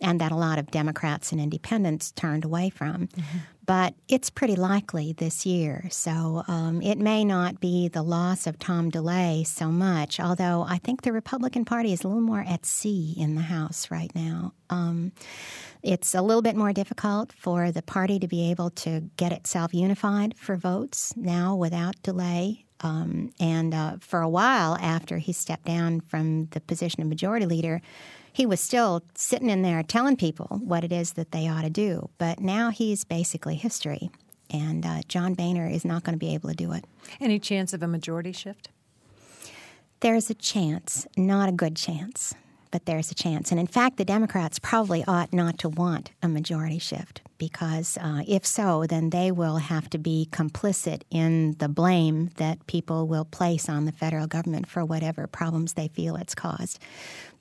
[0.01, 3.08] and that a lot of Democrats and independents turned away from.
[3.08, 3.38] Mm-hmm.
[3.65, 8.60] But it's pretty likely this year, so um, it may not be the loss of
[8.60, 12.65] Tom DeLay so much, although I think the Republican Party is a little more at
[12.65, 14.54] sea in the House right now.
[14.69, 15.13] Um,
[15.82, 19.73] it's a little bit more difficult for the party to be able to get itself
[19.73, 22.65] unified for votes now without DeLay.
[22.82, 27.45] Um, and uh, for a while after he stepped down from the position of majority
[27.45, 27.82] leader,
[28.36, 31.69] he was still sitting in there telling people what it is that they ought to
[31.69, 32.10] do.
[32.17, 34.12] But now he's basically history.
[34.52, 36.84] And uh, John Boehner is not going to be able to do it.
[37.21, 38.67] Any chance of a majority shift?
[40.02, 42.36] There's a chance, not a good chance
[42.75, 43.51] but there's a chance.
[43.51, 48.23] And in fact, the Democrats probably ought not to want a majority shift because uh,
[48.28, 53.23] if so, then they will have to be complicit in the blame that people will
[53.23, 56.78] place on the federal government for whatever problems they feel it's caused.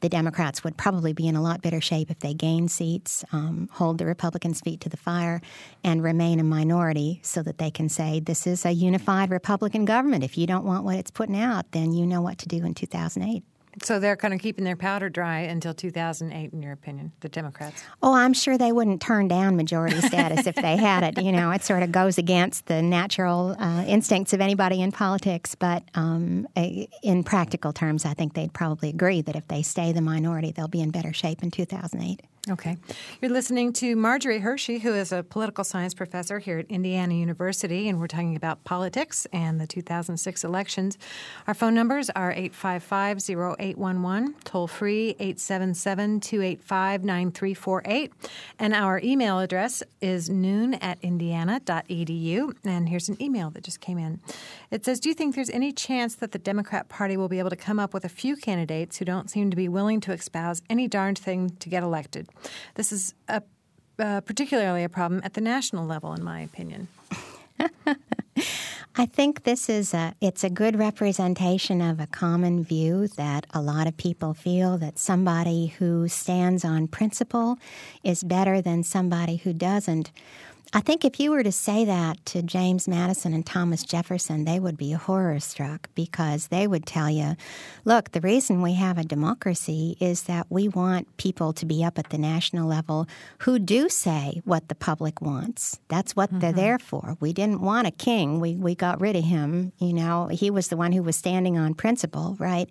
[0.02, 3.68] The Democrats would probably be in a lot better shape if they gain seats, um,
[3.72, 5.40] hold the Republicans' feet to the fire,
[5.82, 10.22] and remain a minority so that they can say, this is a unified Republican government.
[10.22, 12.74] If you don't want what it's putting out, then you know what to do in
[12.74, 13.42] 2008.
[13.82, 17.82] So they're kind of keeping their powder dry until 2008, in your opinion, the Democrats?
[18.02, 21.22] Oh, I'm sure they wouldn't turn down majority status if they had it.
[21.22, 25.54] You know, it sort of goes against the natural uh, instincts of anybody in politics.
[25.54, 30.00] But um, in practical terms, I think they'd probably agree that if they stay the
[30.00, 32.20] minority, they'll be in better shape in 2008.
[32.50, 32.76] Okay.
[33.22, 37.88] You're listening to Marjorie Hershey, who is a political science professor here at Indiana University,
[37.88, 40.98] and we're talking about politics and the 2006 elections.
[41.46, 48.12] Our phone numbers are 855 0811, toll free 877 285 9348,
[48.58, 52.54] and our email address is noon at indiana.edu.
[52.62, 54.20] And here's an email that just came in.
[54.70, 57.50] It says Do you think there's any chance that the Democrat Party will be able
[57.50, 60.60] to come up with a few candidates who don't seem to be willing to espouse
[60.68, 62.28] any darned thing to get elected?
[62.74, 63.42] This is a,
[63.98, 66.88] uh, particularly a problem at the national level, in my opinion.
[68.96, 73.60] I think this is a it's a good representation of a common view that a
[73.60, 77.58] lot of people feel that somebody who stands on principle
[78.04, 80.12] is better than somebody who doesn't.
[80.76, 84.58] I think if you were to say that to James Madison and Thomas Jefferson, they
[84.58, 87.36] would be horror struck because they would tell you,
[87.84, 91.96] look, the reason we have a democracy is that we want people to be up
[91.96, 93.06] at the national level
[93.38, 95.78] who do say what the public wants.
[95.86, 96.40] That's what mm-hmm.
[96.40, 97.16] they're there for.
[97.20, 98.40] We didn't want a king.
[98.40, 99.70] We, we got rid of him.
[99.78, 102.68] You know, he was the one who was standing on principle, right?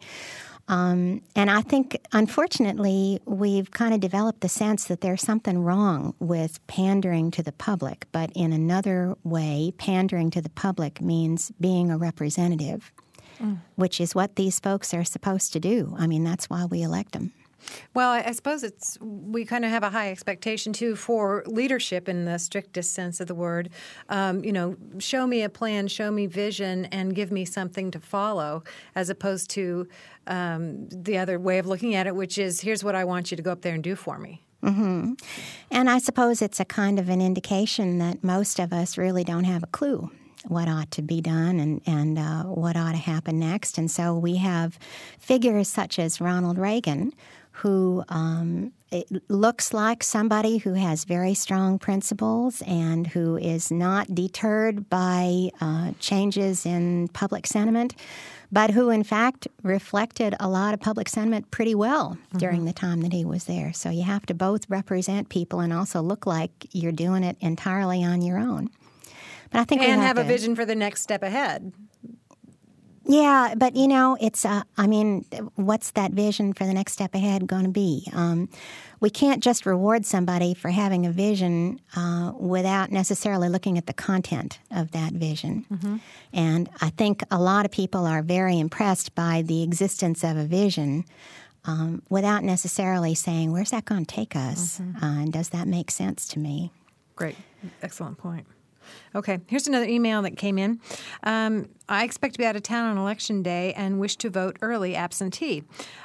[0.67, 6.15] Um, and I think, unfortunately, we've kind of developed the sense that there's something wrong
[6.19, 8.05] with pandering to the public.
[8.11, 12.93] But in another way, pandering to the public means being a representative,
[13.41, 13.59] mm.
[13.75, 15.95] which is what these folks are supposed to do.
[15.99, 17.33] I mean, that's why we elect them.
[17.93, 22.25] Well, I suppose it's we kind of have a high expectation too for leadership in
[22.25, 23.69] the strictest sense of the word.
[24.09, 27.99] Um, you know, show me a plan, show me vision, and give me something to
[27.99, 28.63] follow,
[28.95, 29.87] as opposed to
[30.27, 33.37] um, the other way of looking at it, which is here's what I want you
[33.37, 34.41] to go up there and do for me.
[34.63, 35.13] Mm-hmm.
[35.71, 39.43] And I suppose it's a kind of an indication that most of us really don't
[39.43, 40.09] have a clue
[40.47, 43.77] what ought to be done and, and uh, what ought to happen next.
[43.77, 44.77] And so we have
[45.19, 47.13] figures such as Ronald Reagan
[47.63, 48.73] who um,
[49.29, 55.91] looks like somebody who has very strong principles and who is not deterred by uh,
[55.97, 57.95] changes in public sentiment,
[58.51, 62.37] but who, in fact, reflected a lot of public sentiment pretty well mm-hmm.
[62.37, 63.71] during the time that he was there.
[63.71, 68.03] So you have to both represent people and also look like you're doing it entirely
[68.03, 68.69] on your own.
[69.51, 71.71] But I think and have, have a vision for the next step ahead.
[73.05, 75.25] Yeah, but you know, it's, uh, I mean,
[75.55, 78.07] what's that vision for the next step ahead going to be?
[78.13, 78.49] Um,
[79.01, 83.93] we can't just reward somebody for having a vision uh, without necessarily looking at the
[83.93, 85.65] content of that vision.
[85.69, 85.97] Mm-hmm.
[86.31, 90.45] And I think a lot of people are very impressed by the existence of a
[90.45, 91.05] vision.
[91.65, 94.79] Um, without necessarily saying, where's that going to take us?
[94.79, 95.01] Mm-hmm.
[95.01, 96.71] Uh, and does that make sense to me?
[97.15, 97.37] Great.
[97.81, 98.45] Excellent point.
[99.15, 100.79] Okay, here's another email that came in.
[101.23, 104.57] Um, I expect to be out of town on election day and wish to vote
[104.61, 105.63] early absentee.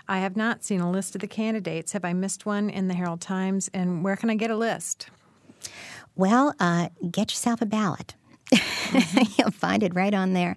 [0.08, 1.92] I have not seen a list of the candidates.
[1.92, 3.70] Have I missed one in the Herald Times?
[3.72, 5.10] And where can I get a list?
[6.16, 8.14] Well, uh, get yourself a ballot.
[9.38, 10.56] You'll find it right on there.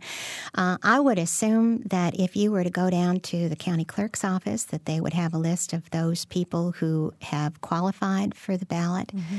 [0.56, 4.24] Uh, I would assume that if you were to go down to the county clerk's
[4.24, 8.66] office, that they would have a list of those people who have qualified for the
[8.66, 9.08] ballot.
[9.08, 9.38] Mm-hmm.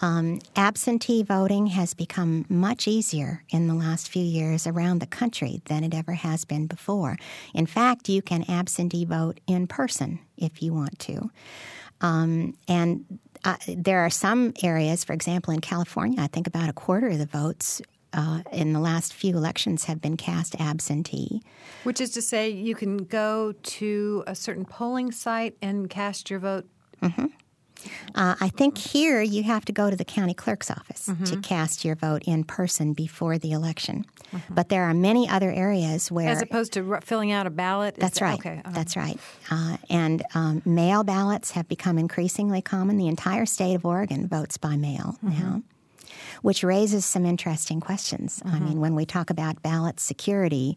[0.00, 5.62] Um, absentee voting has become much easier in the last few years around the country
[5.66, 7.16] than it ever has been before.
[7.54, 11.30] In fact, you can absentee vote in person if you want to.
[12.00, 16.72] Um, and uh, there are some areas, for example, in California, I think about a
[16.72, 17.80] quarter of the votes
[18.14, 21.42] uh, in the last few elections have been cast absentee.
[21.82, 26.38] Which is to say, you can go to a certain polling site and cast your
[26.38, 26.66] vote.
[27.02, 27.26] Mm-hmm.
[28.14, 31.24] Uh, I think here you have to go to the county clerk's office mm-hmm.
[31.24, 34.06] to cast your vote in person before the election.
[34.32, 34.54] Mm-hmm.
[34.54, 36.28] But there are many other areas where.
[36.28, 37.96] As opposed to filling out a ballot?
[37.98, 38.38] That's right.
[38.38, 38.62] Okay.
[38.64, 38.74] Uh-huh.
[38.74, 39.18] That's right.
[39.50, 42.96] Uh, and um, mail ballots have become increasingly common.
[42.96, 45.40] The entire state of Oregon votes by mail mm-hmm.
[45.40, 45.62] now
[46.44, 48.42] which raises some interesting questions.
[48.44, 48.54] Mm-hmm.
[48.54, 50.76] I mean, when we talk about ballot security,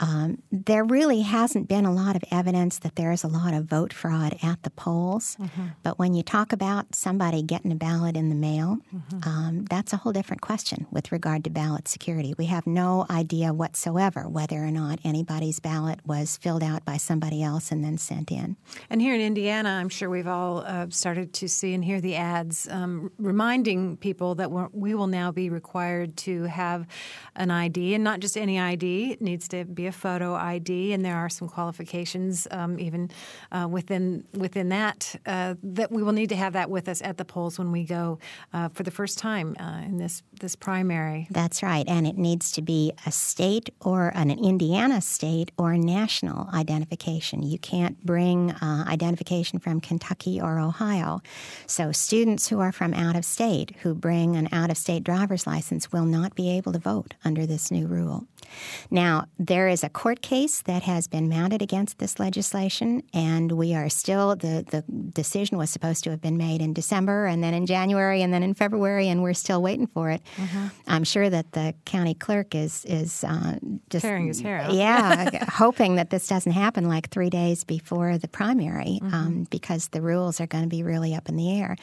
[0.00, 3.92] um, there really hasn't been a lot of evidence that there's a lot of vote
[3.92, 5.36] fraud at the polls.
[5.40, 5.66] Mm-hmm.
[5.82, 9.28] But when you talk about somebody getting a ballot in the mail, mm-hmm.
[9.28, 12.34] um, that's a whole different question with regard to ballot security.
[12.36, 17.42] We have no idea whatsoever whether or not anybody's ballot was filled out by somebody
[17.42, 18.56] else and then sent in.
[18.90, 22.16] And here in Indiana, I'm sure we've all uh, started to see and hear the
[22.16, 26.86] ads um, reminding people that we will now be required to have
[27.34, 29.12] an ID, and not just any ID.
[29.12, 33.10] It needs to be a photo ID, and there are some qualifications um, even
[33.52, 37.16] uh, within within that uh, that we will need to have that with us at
[37.16, 38.18] the polls when we go
[38.52, 41.26] uh, for the first time uh, in this this primary.
[41.30, 46.48] That's right, and it needs to be a state or an Indiana state or national
[46.52, 47.42] identification.
[47.42, 51.20] You can't bring uh, identification from Kentucky or Ohio.
[51.66, 55.46] So students who are from out of state who bring an out of state driver's
[55.46, 58.26] license will not be able to vote under this new rule.
[58.90, 63.74] Now, there is a court case that has been mounted against this legislation, and we
[63.74, 67.54] are still, the, the decision was supposed to have been made in December, and then
[67.54, 70.22] in January, and then in February, and we're still waiting for it.
[70.36, 70.66] Mm-hmm.
[70.86, 73.58] I'm sure that the county clerk is, is uh,
[73.90, 74.04] just.
[74.04, 74.72] Tearing his hair out.
[74.72, 79.14] Yeah, hoping that this doesn't happen like three days before the primary, mm-hmm.
[79.14, 81.76] um, because the rules are going to be really up in the air.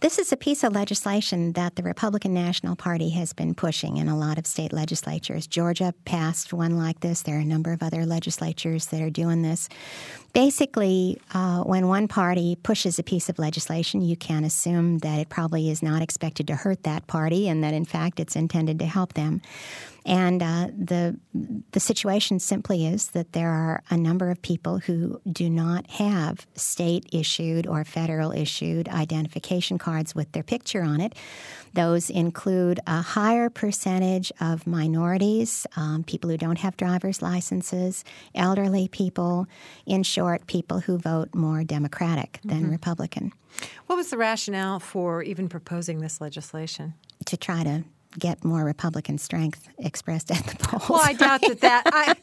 [0.00, 4.06] This is a piece of legislation that the Republican National Party has been pushing in
[4.06, 5.48] a lot of state legislatures.
[5.48, 7.22] Georgia passed one like this.
[7.22, 9.68] There are a number of other legislatures that are doing this.
[10.38, 15.28] Basically, uh, when one party pushes a piece of legislation, you can assume that it
[15.28, 18.86] probably is not expected to hurt that party and that, in fact, it's intended to
[18.86, 19.42] help them.
[20.06, 21.18] And uh, the
[21.70, 26.46] the situation simply is that there are a number of people who do not have
[26.54, 31.14] state issued or federal issued identification cards with their picture on it.
[31.74, 38.02] Those include a higher percentage of minorities, um, people who don't have driver's licenses,
[38.34, 39.46] elderly people,
[39.84, 40.02] in
[40.46, 42.72] people who vote more Democratic than mm-hmm.
[42.72, 43.32] Republican.
[43.86, 46.94] What was the rationale for even proposing this legislation?
[47.26, 47.84] To try to
[48.18, 50.88] get more Republican strength expressed at the polls.
[50.88, 51.60] Well, I doubt that.
[51.60, 52.14] That I,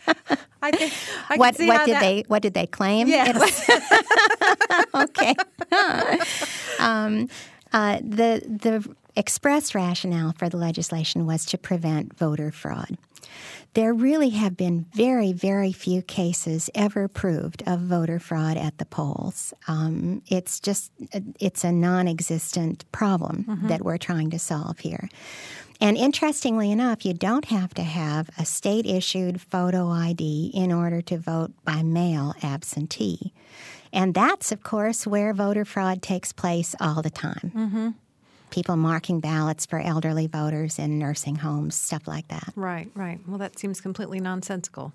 [0.61, 0.93] I think.
[1.29, 2.01] I what what did that...
[2.01, 3.07] they What did they claim?
[3.07, 3.69] Yes.
[4.95, 5.35] okay.
[6.79, 7.29] um,
[7.73, 12.97] uh, the the express rationale for the legislation was to prevent voter fraud.
[13.73, 18.86] There really have been very, very few cases ever proved of voter fraud at the
[18.86, 19.53] polls.
[19.67, 20.91] Um, it's just
[21.39, 23.67] it's a non-existent problem mm-hmm.
[23.67, 25.09] that we're trying to solve here.
[25.81, 31.01] And interestingly enough, you don't have to have a state issued photo ID in order
[31.01, 33.33] to vote by mail absentee.
[33.91, 37.51] And that's, of course, where voter fraud takes place all the time.
[37.53, 37.89] Mm-hmm
[38.49, 42.53] people marking ballots for elderly voters in nursing homes, stuff like that.
[42.55, 43.19] Right, right.
[43.27, 44.93] Well, that seems completely nonsensical.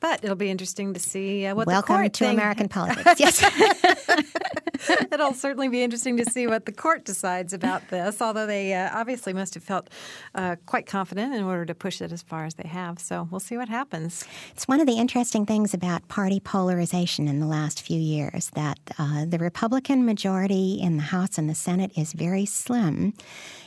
[0.00, 2.34] But it'll be interesting to see uh, what Welcome the court to thing...
[2.34, 3.20] American politics.
[3.20, 3.42] Yes.
[5.12, 8.90] It'll certainly be interesting to see what the court decides about this, although they uh,
[8.92, 9.90] obviously must have felt
[10.34, 12.98] uh, quite confident in order to push it as far as they have.
[12.98, 14.24] So we'll see what happens.
[14.52, 18.78] It's one of the interesting things about party polarization in the last few years that
[18.98, 23.14] uh, the Republican majority in the House and the Senate is very slim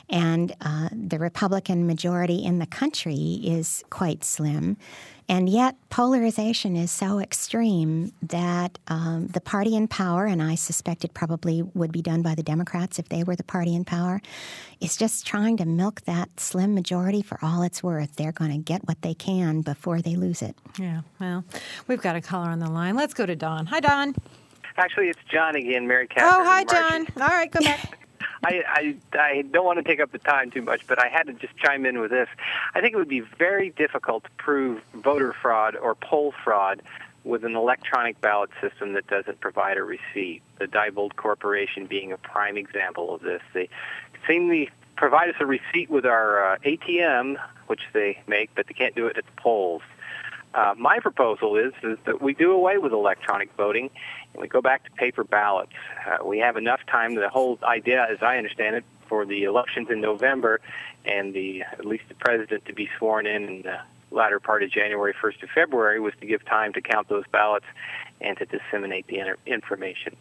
[0.10, 4.78] and uh, the Republican majority in the country is quite slim.
[5.28, 11.04] And yet, polarization is so extreme that um, the party in power, and I suspect
[11.04, 14.22] it probably would be done by the Democrats if they were the party in power,
[14.80, 18.16] is just trying to milk that slim majority for all it's worth.
[18.16, 20.56] They're going to get what they can before they lose it.
[20.80, 21.44] Yeah, well,
[21.88, 22.96] we've got a caller on the line.
[22.96, 23.66] Let's go to Don.
[23.66, 24.16] Hi, Don.
[24.78, 26.34] Actually, it's John again, Mary Catherine.
[26.34, 27.08] Oh, hi, John.
[27.20, 27.98] All right, go back.
[28.46, 31.26] I, I I don't want to take up the time too much, but I had
[31.28, 32.30] to just chime in with this.
[32.76, 36.84] I think it would be very difficult to prove voter fraud or poll fraud
[37.24, 40.44] with an electronic ballot system that doesn't provide a receipt.
[40.60, 43.42] The Diebold Corporation being a prime example of this.
[43.54, 43.68] They
[44.28, 48.76] seem to provide us a receipt with our uh, ATM, which they make, but they
[48.76, 49.82] can't do it at the polls.
[50.56, 53.90] Uh, my proposal is, is that we do away with electronic voting
[54.34, 55.74] and we go back to paper ballots.
[56.08, 57.14] Uh, we have enough time.
[57.16, 60.62] The whole idea, as I understand it, for the elections in November
[61.04, 63.80] and the at least the president to be sworn in in the
[64.12, 67.66] latter part of January, 1st of February, was to give time to count those ballots
[68.22, 70.16] and to disseminate the information.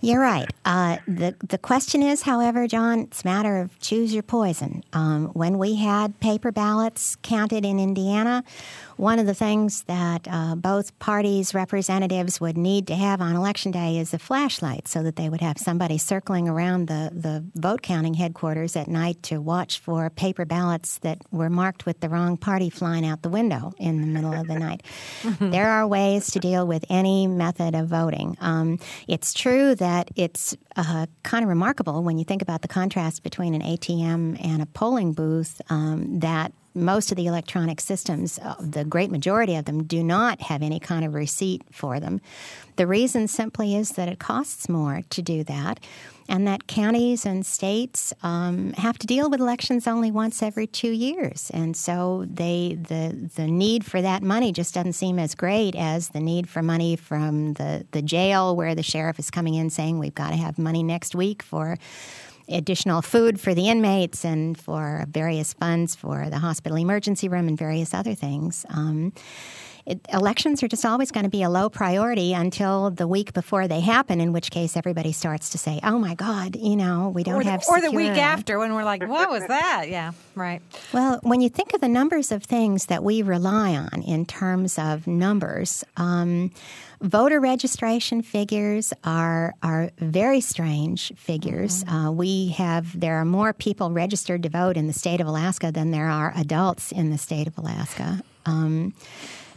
[0.00, 0.48] You're right.
[0.64, 4.84] Uh, the the question is, however, John, it's a matter of choose your poison.
[4.92, 8.44] Um, when we had paper ballots counted in Indiana,
[8.96, 13.72] one of the things that uh, both parties' representatives would need to have on election
[13.72, 17.82] day is a flashlight, so that they would have somebody circling around the the vote
[17.82, 22.36] counting headquarters at night to watch for paper ballots that were marked with the wrong
[22.36, 24.82] party flying out the window in the middle of the night.
[25.40, 28.36] There are ways to deal with any method of voting.
[28.40, 32.68] Um, it's true that that it's uh, kind of remarkable when you think about the
[32.68, 36.52] contrast between an ATM and a polling booth um, that
[36.84, 40.80] most of the electronic systems, uh, the great majority of them, do not have any
[40.80, 42.20] kind of receipt for them.
[42.76, 45.80] The reason simply is that it costs more to do that,
[46.28, 50.92] and that counties and states um, have to deal with elections only once every two
[50.92, 55.74] years, and so they the the need for that money just doesn't seem as great
[55.74, 59.70] as the need for money from the the jail where the sheriff is coming in
[59.70, 61.76] saying we've got to have money next week for
[62.48, 67.58] additional food for the inmates and for various funds for the hospital emergency room and
[67.58, 68.64] various other things.
[68.70, 69.12] Um,
[69.88, 73.66] it, elections are just always going to be a low priority until the week before
[73.66, 77.24] they happen, in which case everybody starts to say, "Oh my God, you know, we
[77.24, 80.12] don't or the, have." Or the week after, when we're like, "What was that?" Yeah,
[80.34, 80.60] right.
[80.92, 84.78] Well, when you think of the numbers of things that we rely on in terms
[84.78, 85.84] of numbers.
[85.96, 86.52] Um,
[87.00, 91.84] voter registration figures are are very strange figures.
[91.84, 91.94] Mm-hmm.
[91.94, 95.72] Uh, we have there are more people registered to vote in the state of Alaska
[95.72, 98.20] than there are adults in the state of Alaska.
[98.46, 98.94] Um,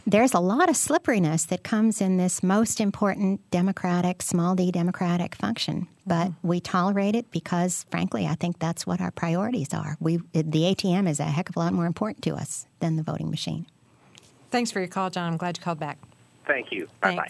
[0.06, 5.34] there's a lot of slipperiness that comes in this most important democratic, small d democratic
[5.34, 5.88] function.
[6.06, 6.48] But mm-hmm.
[6.48, 9.96] we tolerate it because, frankly, I think that's what our priorities are.
[10.00, 13.02] We, the ATM is a heck of a lot more important to us than the
[13.02, 13.66] voting machine.
[14.50, 15.32] Thanks for your call, John.
[15.32, 15.98] I'm glad you called back.
[16.46, 16.88] Thank you.
[17.00, 17.28] Bye bye.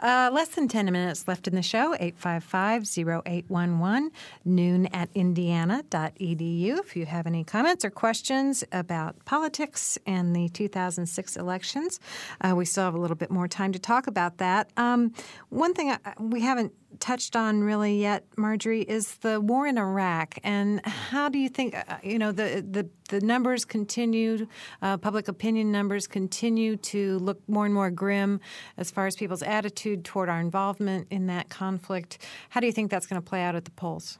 [0.00, 1.94] Uh, less than 10 minutes left in the show.
[1.94, 2.84] 855
[3.26, 4.10] 0811,
[4.44, 6.78] noon at indiana.edu.
[6.78, 12.00] If you have any comments or questions about politics and the 2006 elections,
[12.40, 14.70] uh, we still have a little bit more time to talk about that.
[14.76, 15.12] Um,
[15.50, 20.38] one thing I, we haven't touched on really yet, Marjorie, is the war in Iraq,
[20.42, 24.46] and how do you think uh, you know the the, the numbers continue,
[24.82, 28.40] uh, public opinion numbers continue to look more and more grim
[28.76, 32.18] as far as people's attitude toward our involvement in that conflict.
[32.50, 34.18] How do you think that's going to play out at the polls?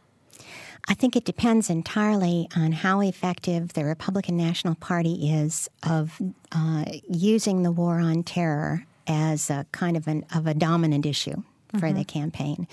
[0.89, 6.21] I think it depends entirely on how effective the Republican National Party is of
[6.53, 11.43] uh, using the war on terror as a kind of an of a dominant issue
[11.73, 11.99] for mm-hmm.
[11.99, 12.68] the campaign.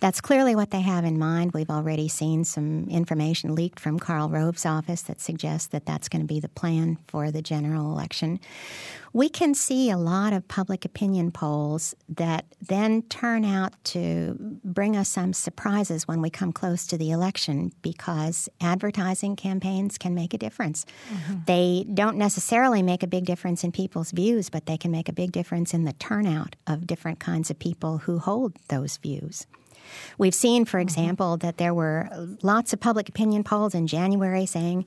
[0.00, 1.52] That's clearly what they have in mind.
[1.52, 6.22] We've already seen some information leaked from Karl Rove's office that suggests that that's going
[6.22, 8.40] to be the plan for the general election
[9.12, 14.96] we can see a lot of public opinion polls that then turn out to bring
[14.96, 20.32] us some surprises when we come close to the election because advertising campaigns can make
[20.32, 20.86] a difference.
[21.12, 21.34] Mm-hmm.
[21.46, 25.12] They don't necessarily make a big difference in people's views, but they can make a
[25.12, 29.46] big difference in the turnout of different kinds of people who hold those views.
[30.18, 30.82] We've seen, for mm-hmm.
[30.82, 32.08] example, that there were
[32.42, 34.86] lots of public opinion polls in January saying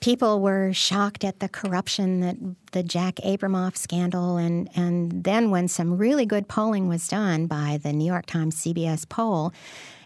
[0.00, 2.36] people were shocked at the corruption that
[2.72, 7.78] the Jack Abramoff scandal and and then when some really good polling was done by
[7.82, 9.52] the New York Times CBS poll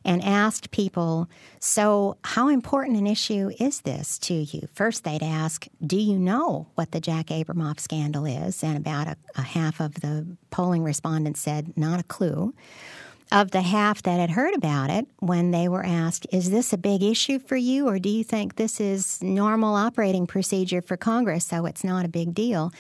[0.04, 1.30] and asked people,
[1.60, 4.68] so how important an issue is this to you?
[4.74, 8.62] First, they'd ask, do you know what the Jack Abramoff scandal is?
[8.62, 12.52] And about a, a half of the polling respondents said, not a clue
[13.32, 16.78] of the half that had heard about it when they were asked, Is this a
[16.78, 21.46] big issue for you, or do you think this is normal operating procedure for Congress,
[21.46, 22.72] so it's not a big deal?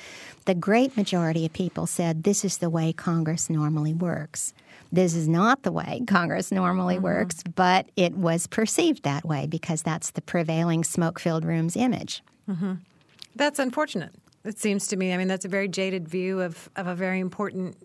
[0.44, 4.52] The great majority of people said, This is the way Congress normally works.
[4.92, 7.04] This is not the way Congress normally mm-hmm.
[7.04, 12.22] works, but it was perceived that way because that's the prevailing smoke filled room's image.
[12.48, 12.74] Mm-hmm.
[13.34, 14.12] That's unfortunate.
[14.44, 15.12] It seems to me.
[15.12, 17.76] I mean, that's a very jaded view of, of a very important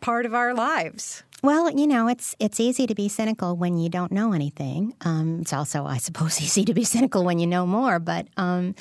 [0.00, 1.22] part of our lives.
[1.42, 4.94] Well, you know, it's it's easy to be cynical when you don't know anything.
[5.02, 7.98] Um, it's also, I suppose, easy to be cynical when you know more.
[7.98, 8.74] But um,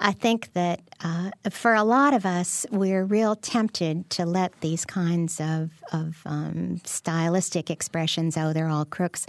[0.00, 4.84] I think that uh, for a lot of us, we're real tempted to let these
[4.84, 9.26] kinds of of um, stylistic expressions, "oh, they're all crooks,"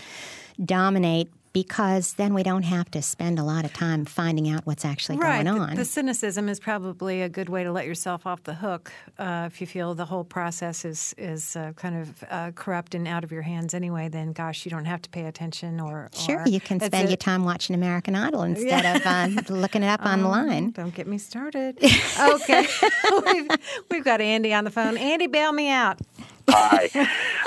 [0.64, 1.30] dominate
[1.64, 5.18] because then we don't have to spend a lot of time finding out what's actually
[5.18, 5.44] right.
[5.44, 5.72] going on.
[5.72, 9.50] The, the, cynicism is probably a good way to let yourself off the hook uh,
[9.52, 13.24] if you feel the whole process is is uh, kind of uh, corrupt and out
[13.24, 14.08] of your hands anyway.
[14.08, 15.80] Then, gosh, you don't have to pay attention.
[15.80, 19.26] Or, sure, you can spend your time watching American Idol instead yeah.
[19.26, 20.70] of uh, looking it up um, online.
[20.72, 21.80] Don't get me started.
[22.34, 22.68] okay,
[23.26, 23.50] we've,
[23.90, 24.96] we've got Andy on the phone.
[24.96, 26.00] Andy, bail me out.
[26.50, 26.90] Hi.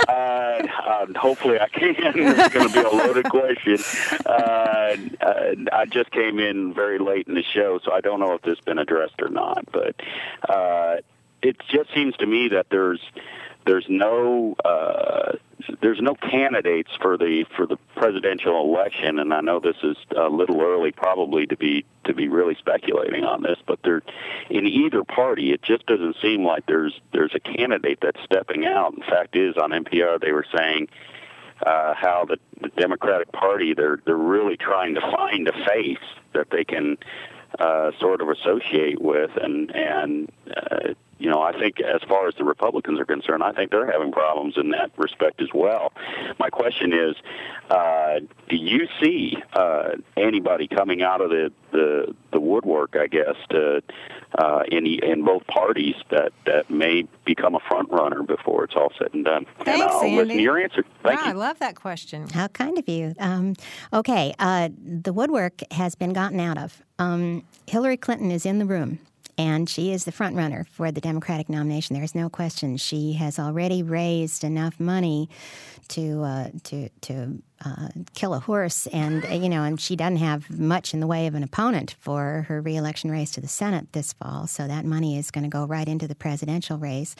[0.09, 1.95] Uh, uh, hopefully, I can.
[1.97, 3.79] It's going to be a loaded question.
[4.27, 8.35] Uh, uh, I just came in very late in the show, so I don't know
[8.35, 9.65] if this has been addressed or not.
[9.73, 9.97] But
[10.49, 10.97] uh,
[11.43, 13.01] it just seems to me that there's
[13.67, 15.33] there's no uh,
[15.81, 20.29] there's no candidates for the for the presidential election, and I know this is a
[20.29, 24.03] little early, probably to be to be really speculating on this, but there
[24.49, 28.95] in either party, it just doesn't seem like there's there's a candidate that's stepping out.
[28.95, 30.89] In fact, is on NPR they were saying.
[31.67, 35.99] Uh, how the, the Democratic Party they're they're really trying to find a face
[36.33, 36.97] that they can
[37.59, 42.35] uh, sort of associate with, and and uh, you know, I think as far as
[42.37, 45.93] the Republicans are concerned, I think they're having problems in that respect as well.
[46.39, 47.15] My question is,
[47.69, 53.37] uh, do you see uh, anybody coming out of the, the the woodwork, I guess,
[53.51, 53.83] to
[54.39, 58.93] uh, in in both parties that that may become a front runner before it's all
[58.99, 59.45] said and done?
[59.65, 60.17] Thanks, and I'll Andy.
[60.17, 60.85] listen to your answer.
[61.03, 61.33] Thank wow, you.
[61.33, 62.29] I love that question.
[62.31, 63.15] How kind of you.
[63.19, 63.57] Um,
[63.93, 66.83] okay, uh, the woodwork has been gotten out of.
[66.99, 69.01] Um, Hillary Clinton is in the room.
[69.41, 71.95] And she is the front runner for the Democratic nomination.
[71.95, 72.77] There is no question.
[72.77, 75.31] She has already raised enough money
[75.89, 80.17] to uh, to to uh, kill a horse, and uh, you know, and she doesn't
[80.17, 83.93] have much in the way of an opponent for her reelection race to the Senate
[83.93, 84.47] this fall.
[84.47, 87.15] So that money is going to go right into the presidential race.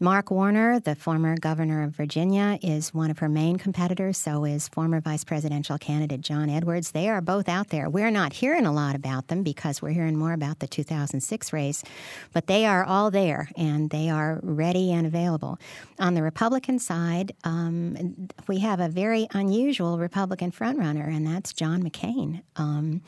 [0.00, 4.16] Mark Warner, the former governor of Virginia, is one of her main competitors.
[4.16, 6.90] So is former vice presidential candidate John Edwards.
[6.90, 7.88] They are both out there.
[7.88, 11.84] We're not hearing a lot about them because we're hearing more about the 2006 race,
[12.32, 15.58] but they are all there and they are ready and available.
[15.98, 21.82] On the Republican side, um, we have a very unusual Republican frontrunner, and that's John
[21.82, 22.42] McCain.
[22.56, 23.02] Um,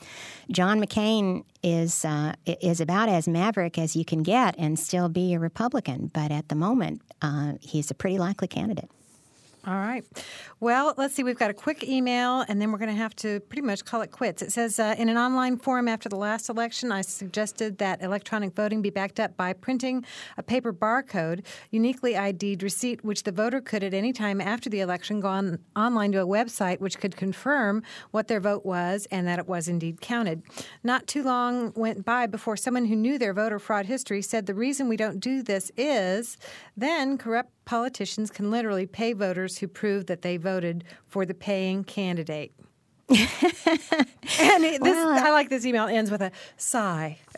[0.51, 5.33] John McCain is uh, is about as maverick as you can get and still be
[5.33, 8.89] a Republican, but at the moment, uh, he's a pretty likely candidate.
[9.67, 10.05] All right.
[10.61, 11.23] Well, let's see.
[11.23, 14.01] We've got a quick email, and then we're going to have to pretty much call
[14.01, 14.41] it quits.
[14.41, 18.55] It says uh, In an online forum after the last election, I suggested that electronic
[18.55, 20.05] voting be backed up by printing
[20.37, 24.79] a paper barcode, uniquely ID'd receipt, which the voter could at any time after the
[24.79, 29.27] election go on, online to a website which could confirm what their vote was and
[29.27, 30.43] that it was indeed counted.
[30.81, 34.55] Not too long went by before someone who knew their voter fraud history said the
[34.55, 36.37] reason we don't do this is
[36.77, 41.83] then corrupt politicians can literally pay voters who prove that they voted for the paying
[41.83, 42.53] candidate.
[43.09, 47.19] and it, this, Well, I like this email ends with a sigh.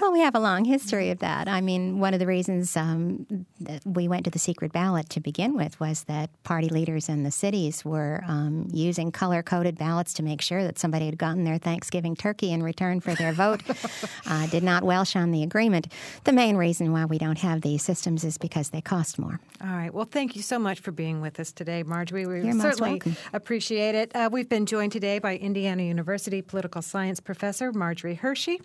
[0.00, 1.46] Well, we have a long history of that.
[1.46, 3.26] I mean, one of the reasons um,
[3.60, 7.22] that we went to the secret ballot to begin with was that party leaders in
[7.22, 11.44] the cities were um, using color coded ballots to make sure that somebody had gotten
[11.44, 13.62] their Thanksgiving turkey in return for their vote,
[14.26, 15.88] uh, did not welsh on the agreement.
[16.24, 19.38] The main reason why we don't have these systems is because they cost more.
[19.60, 19.92] All right.
[19.92, 22.26] Well, thank you so much for being with us today, Marjorie.
[22.26, 23.02] We You're certainly
[23.34, 24.16] appreciate it.
[24.16, 28.60] Uh, we've been joined today by Indiana University political science professor Marjorie Hershey.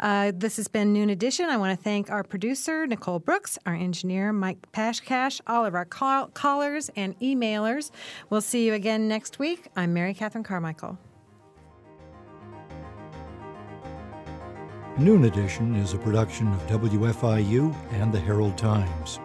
[0.00, 1.50] Uh, this has been Noon Edition.
[1.50, 5.84] I want to thank our producer, Nicole Brooks, our engineer, Mike Pashkash, all of our
[5.84, 7.90] call- callers and emailers.
[8.30, 9.68] We'll see you again next week.
[9.76, 10.98] I'm Mary Catherine Carmichael.
[14.98, 19.18] Noon Edition is a production of WFIU and the Herald Times.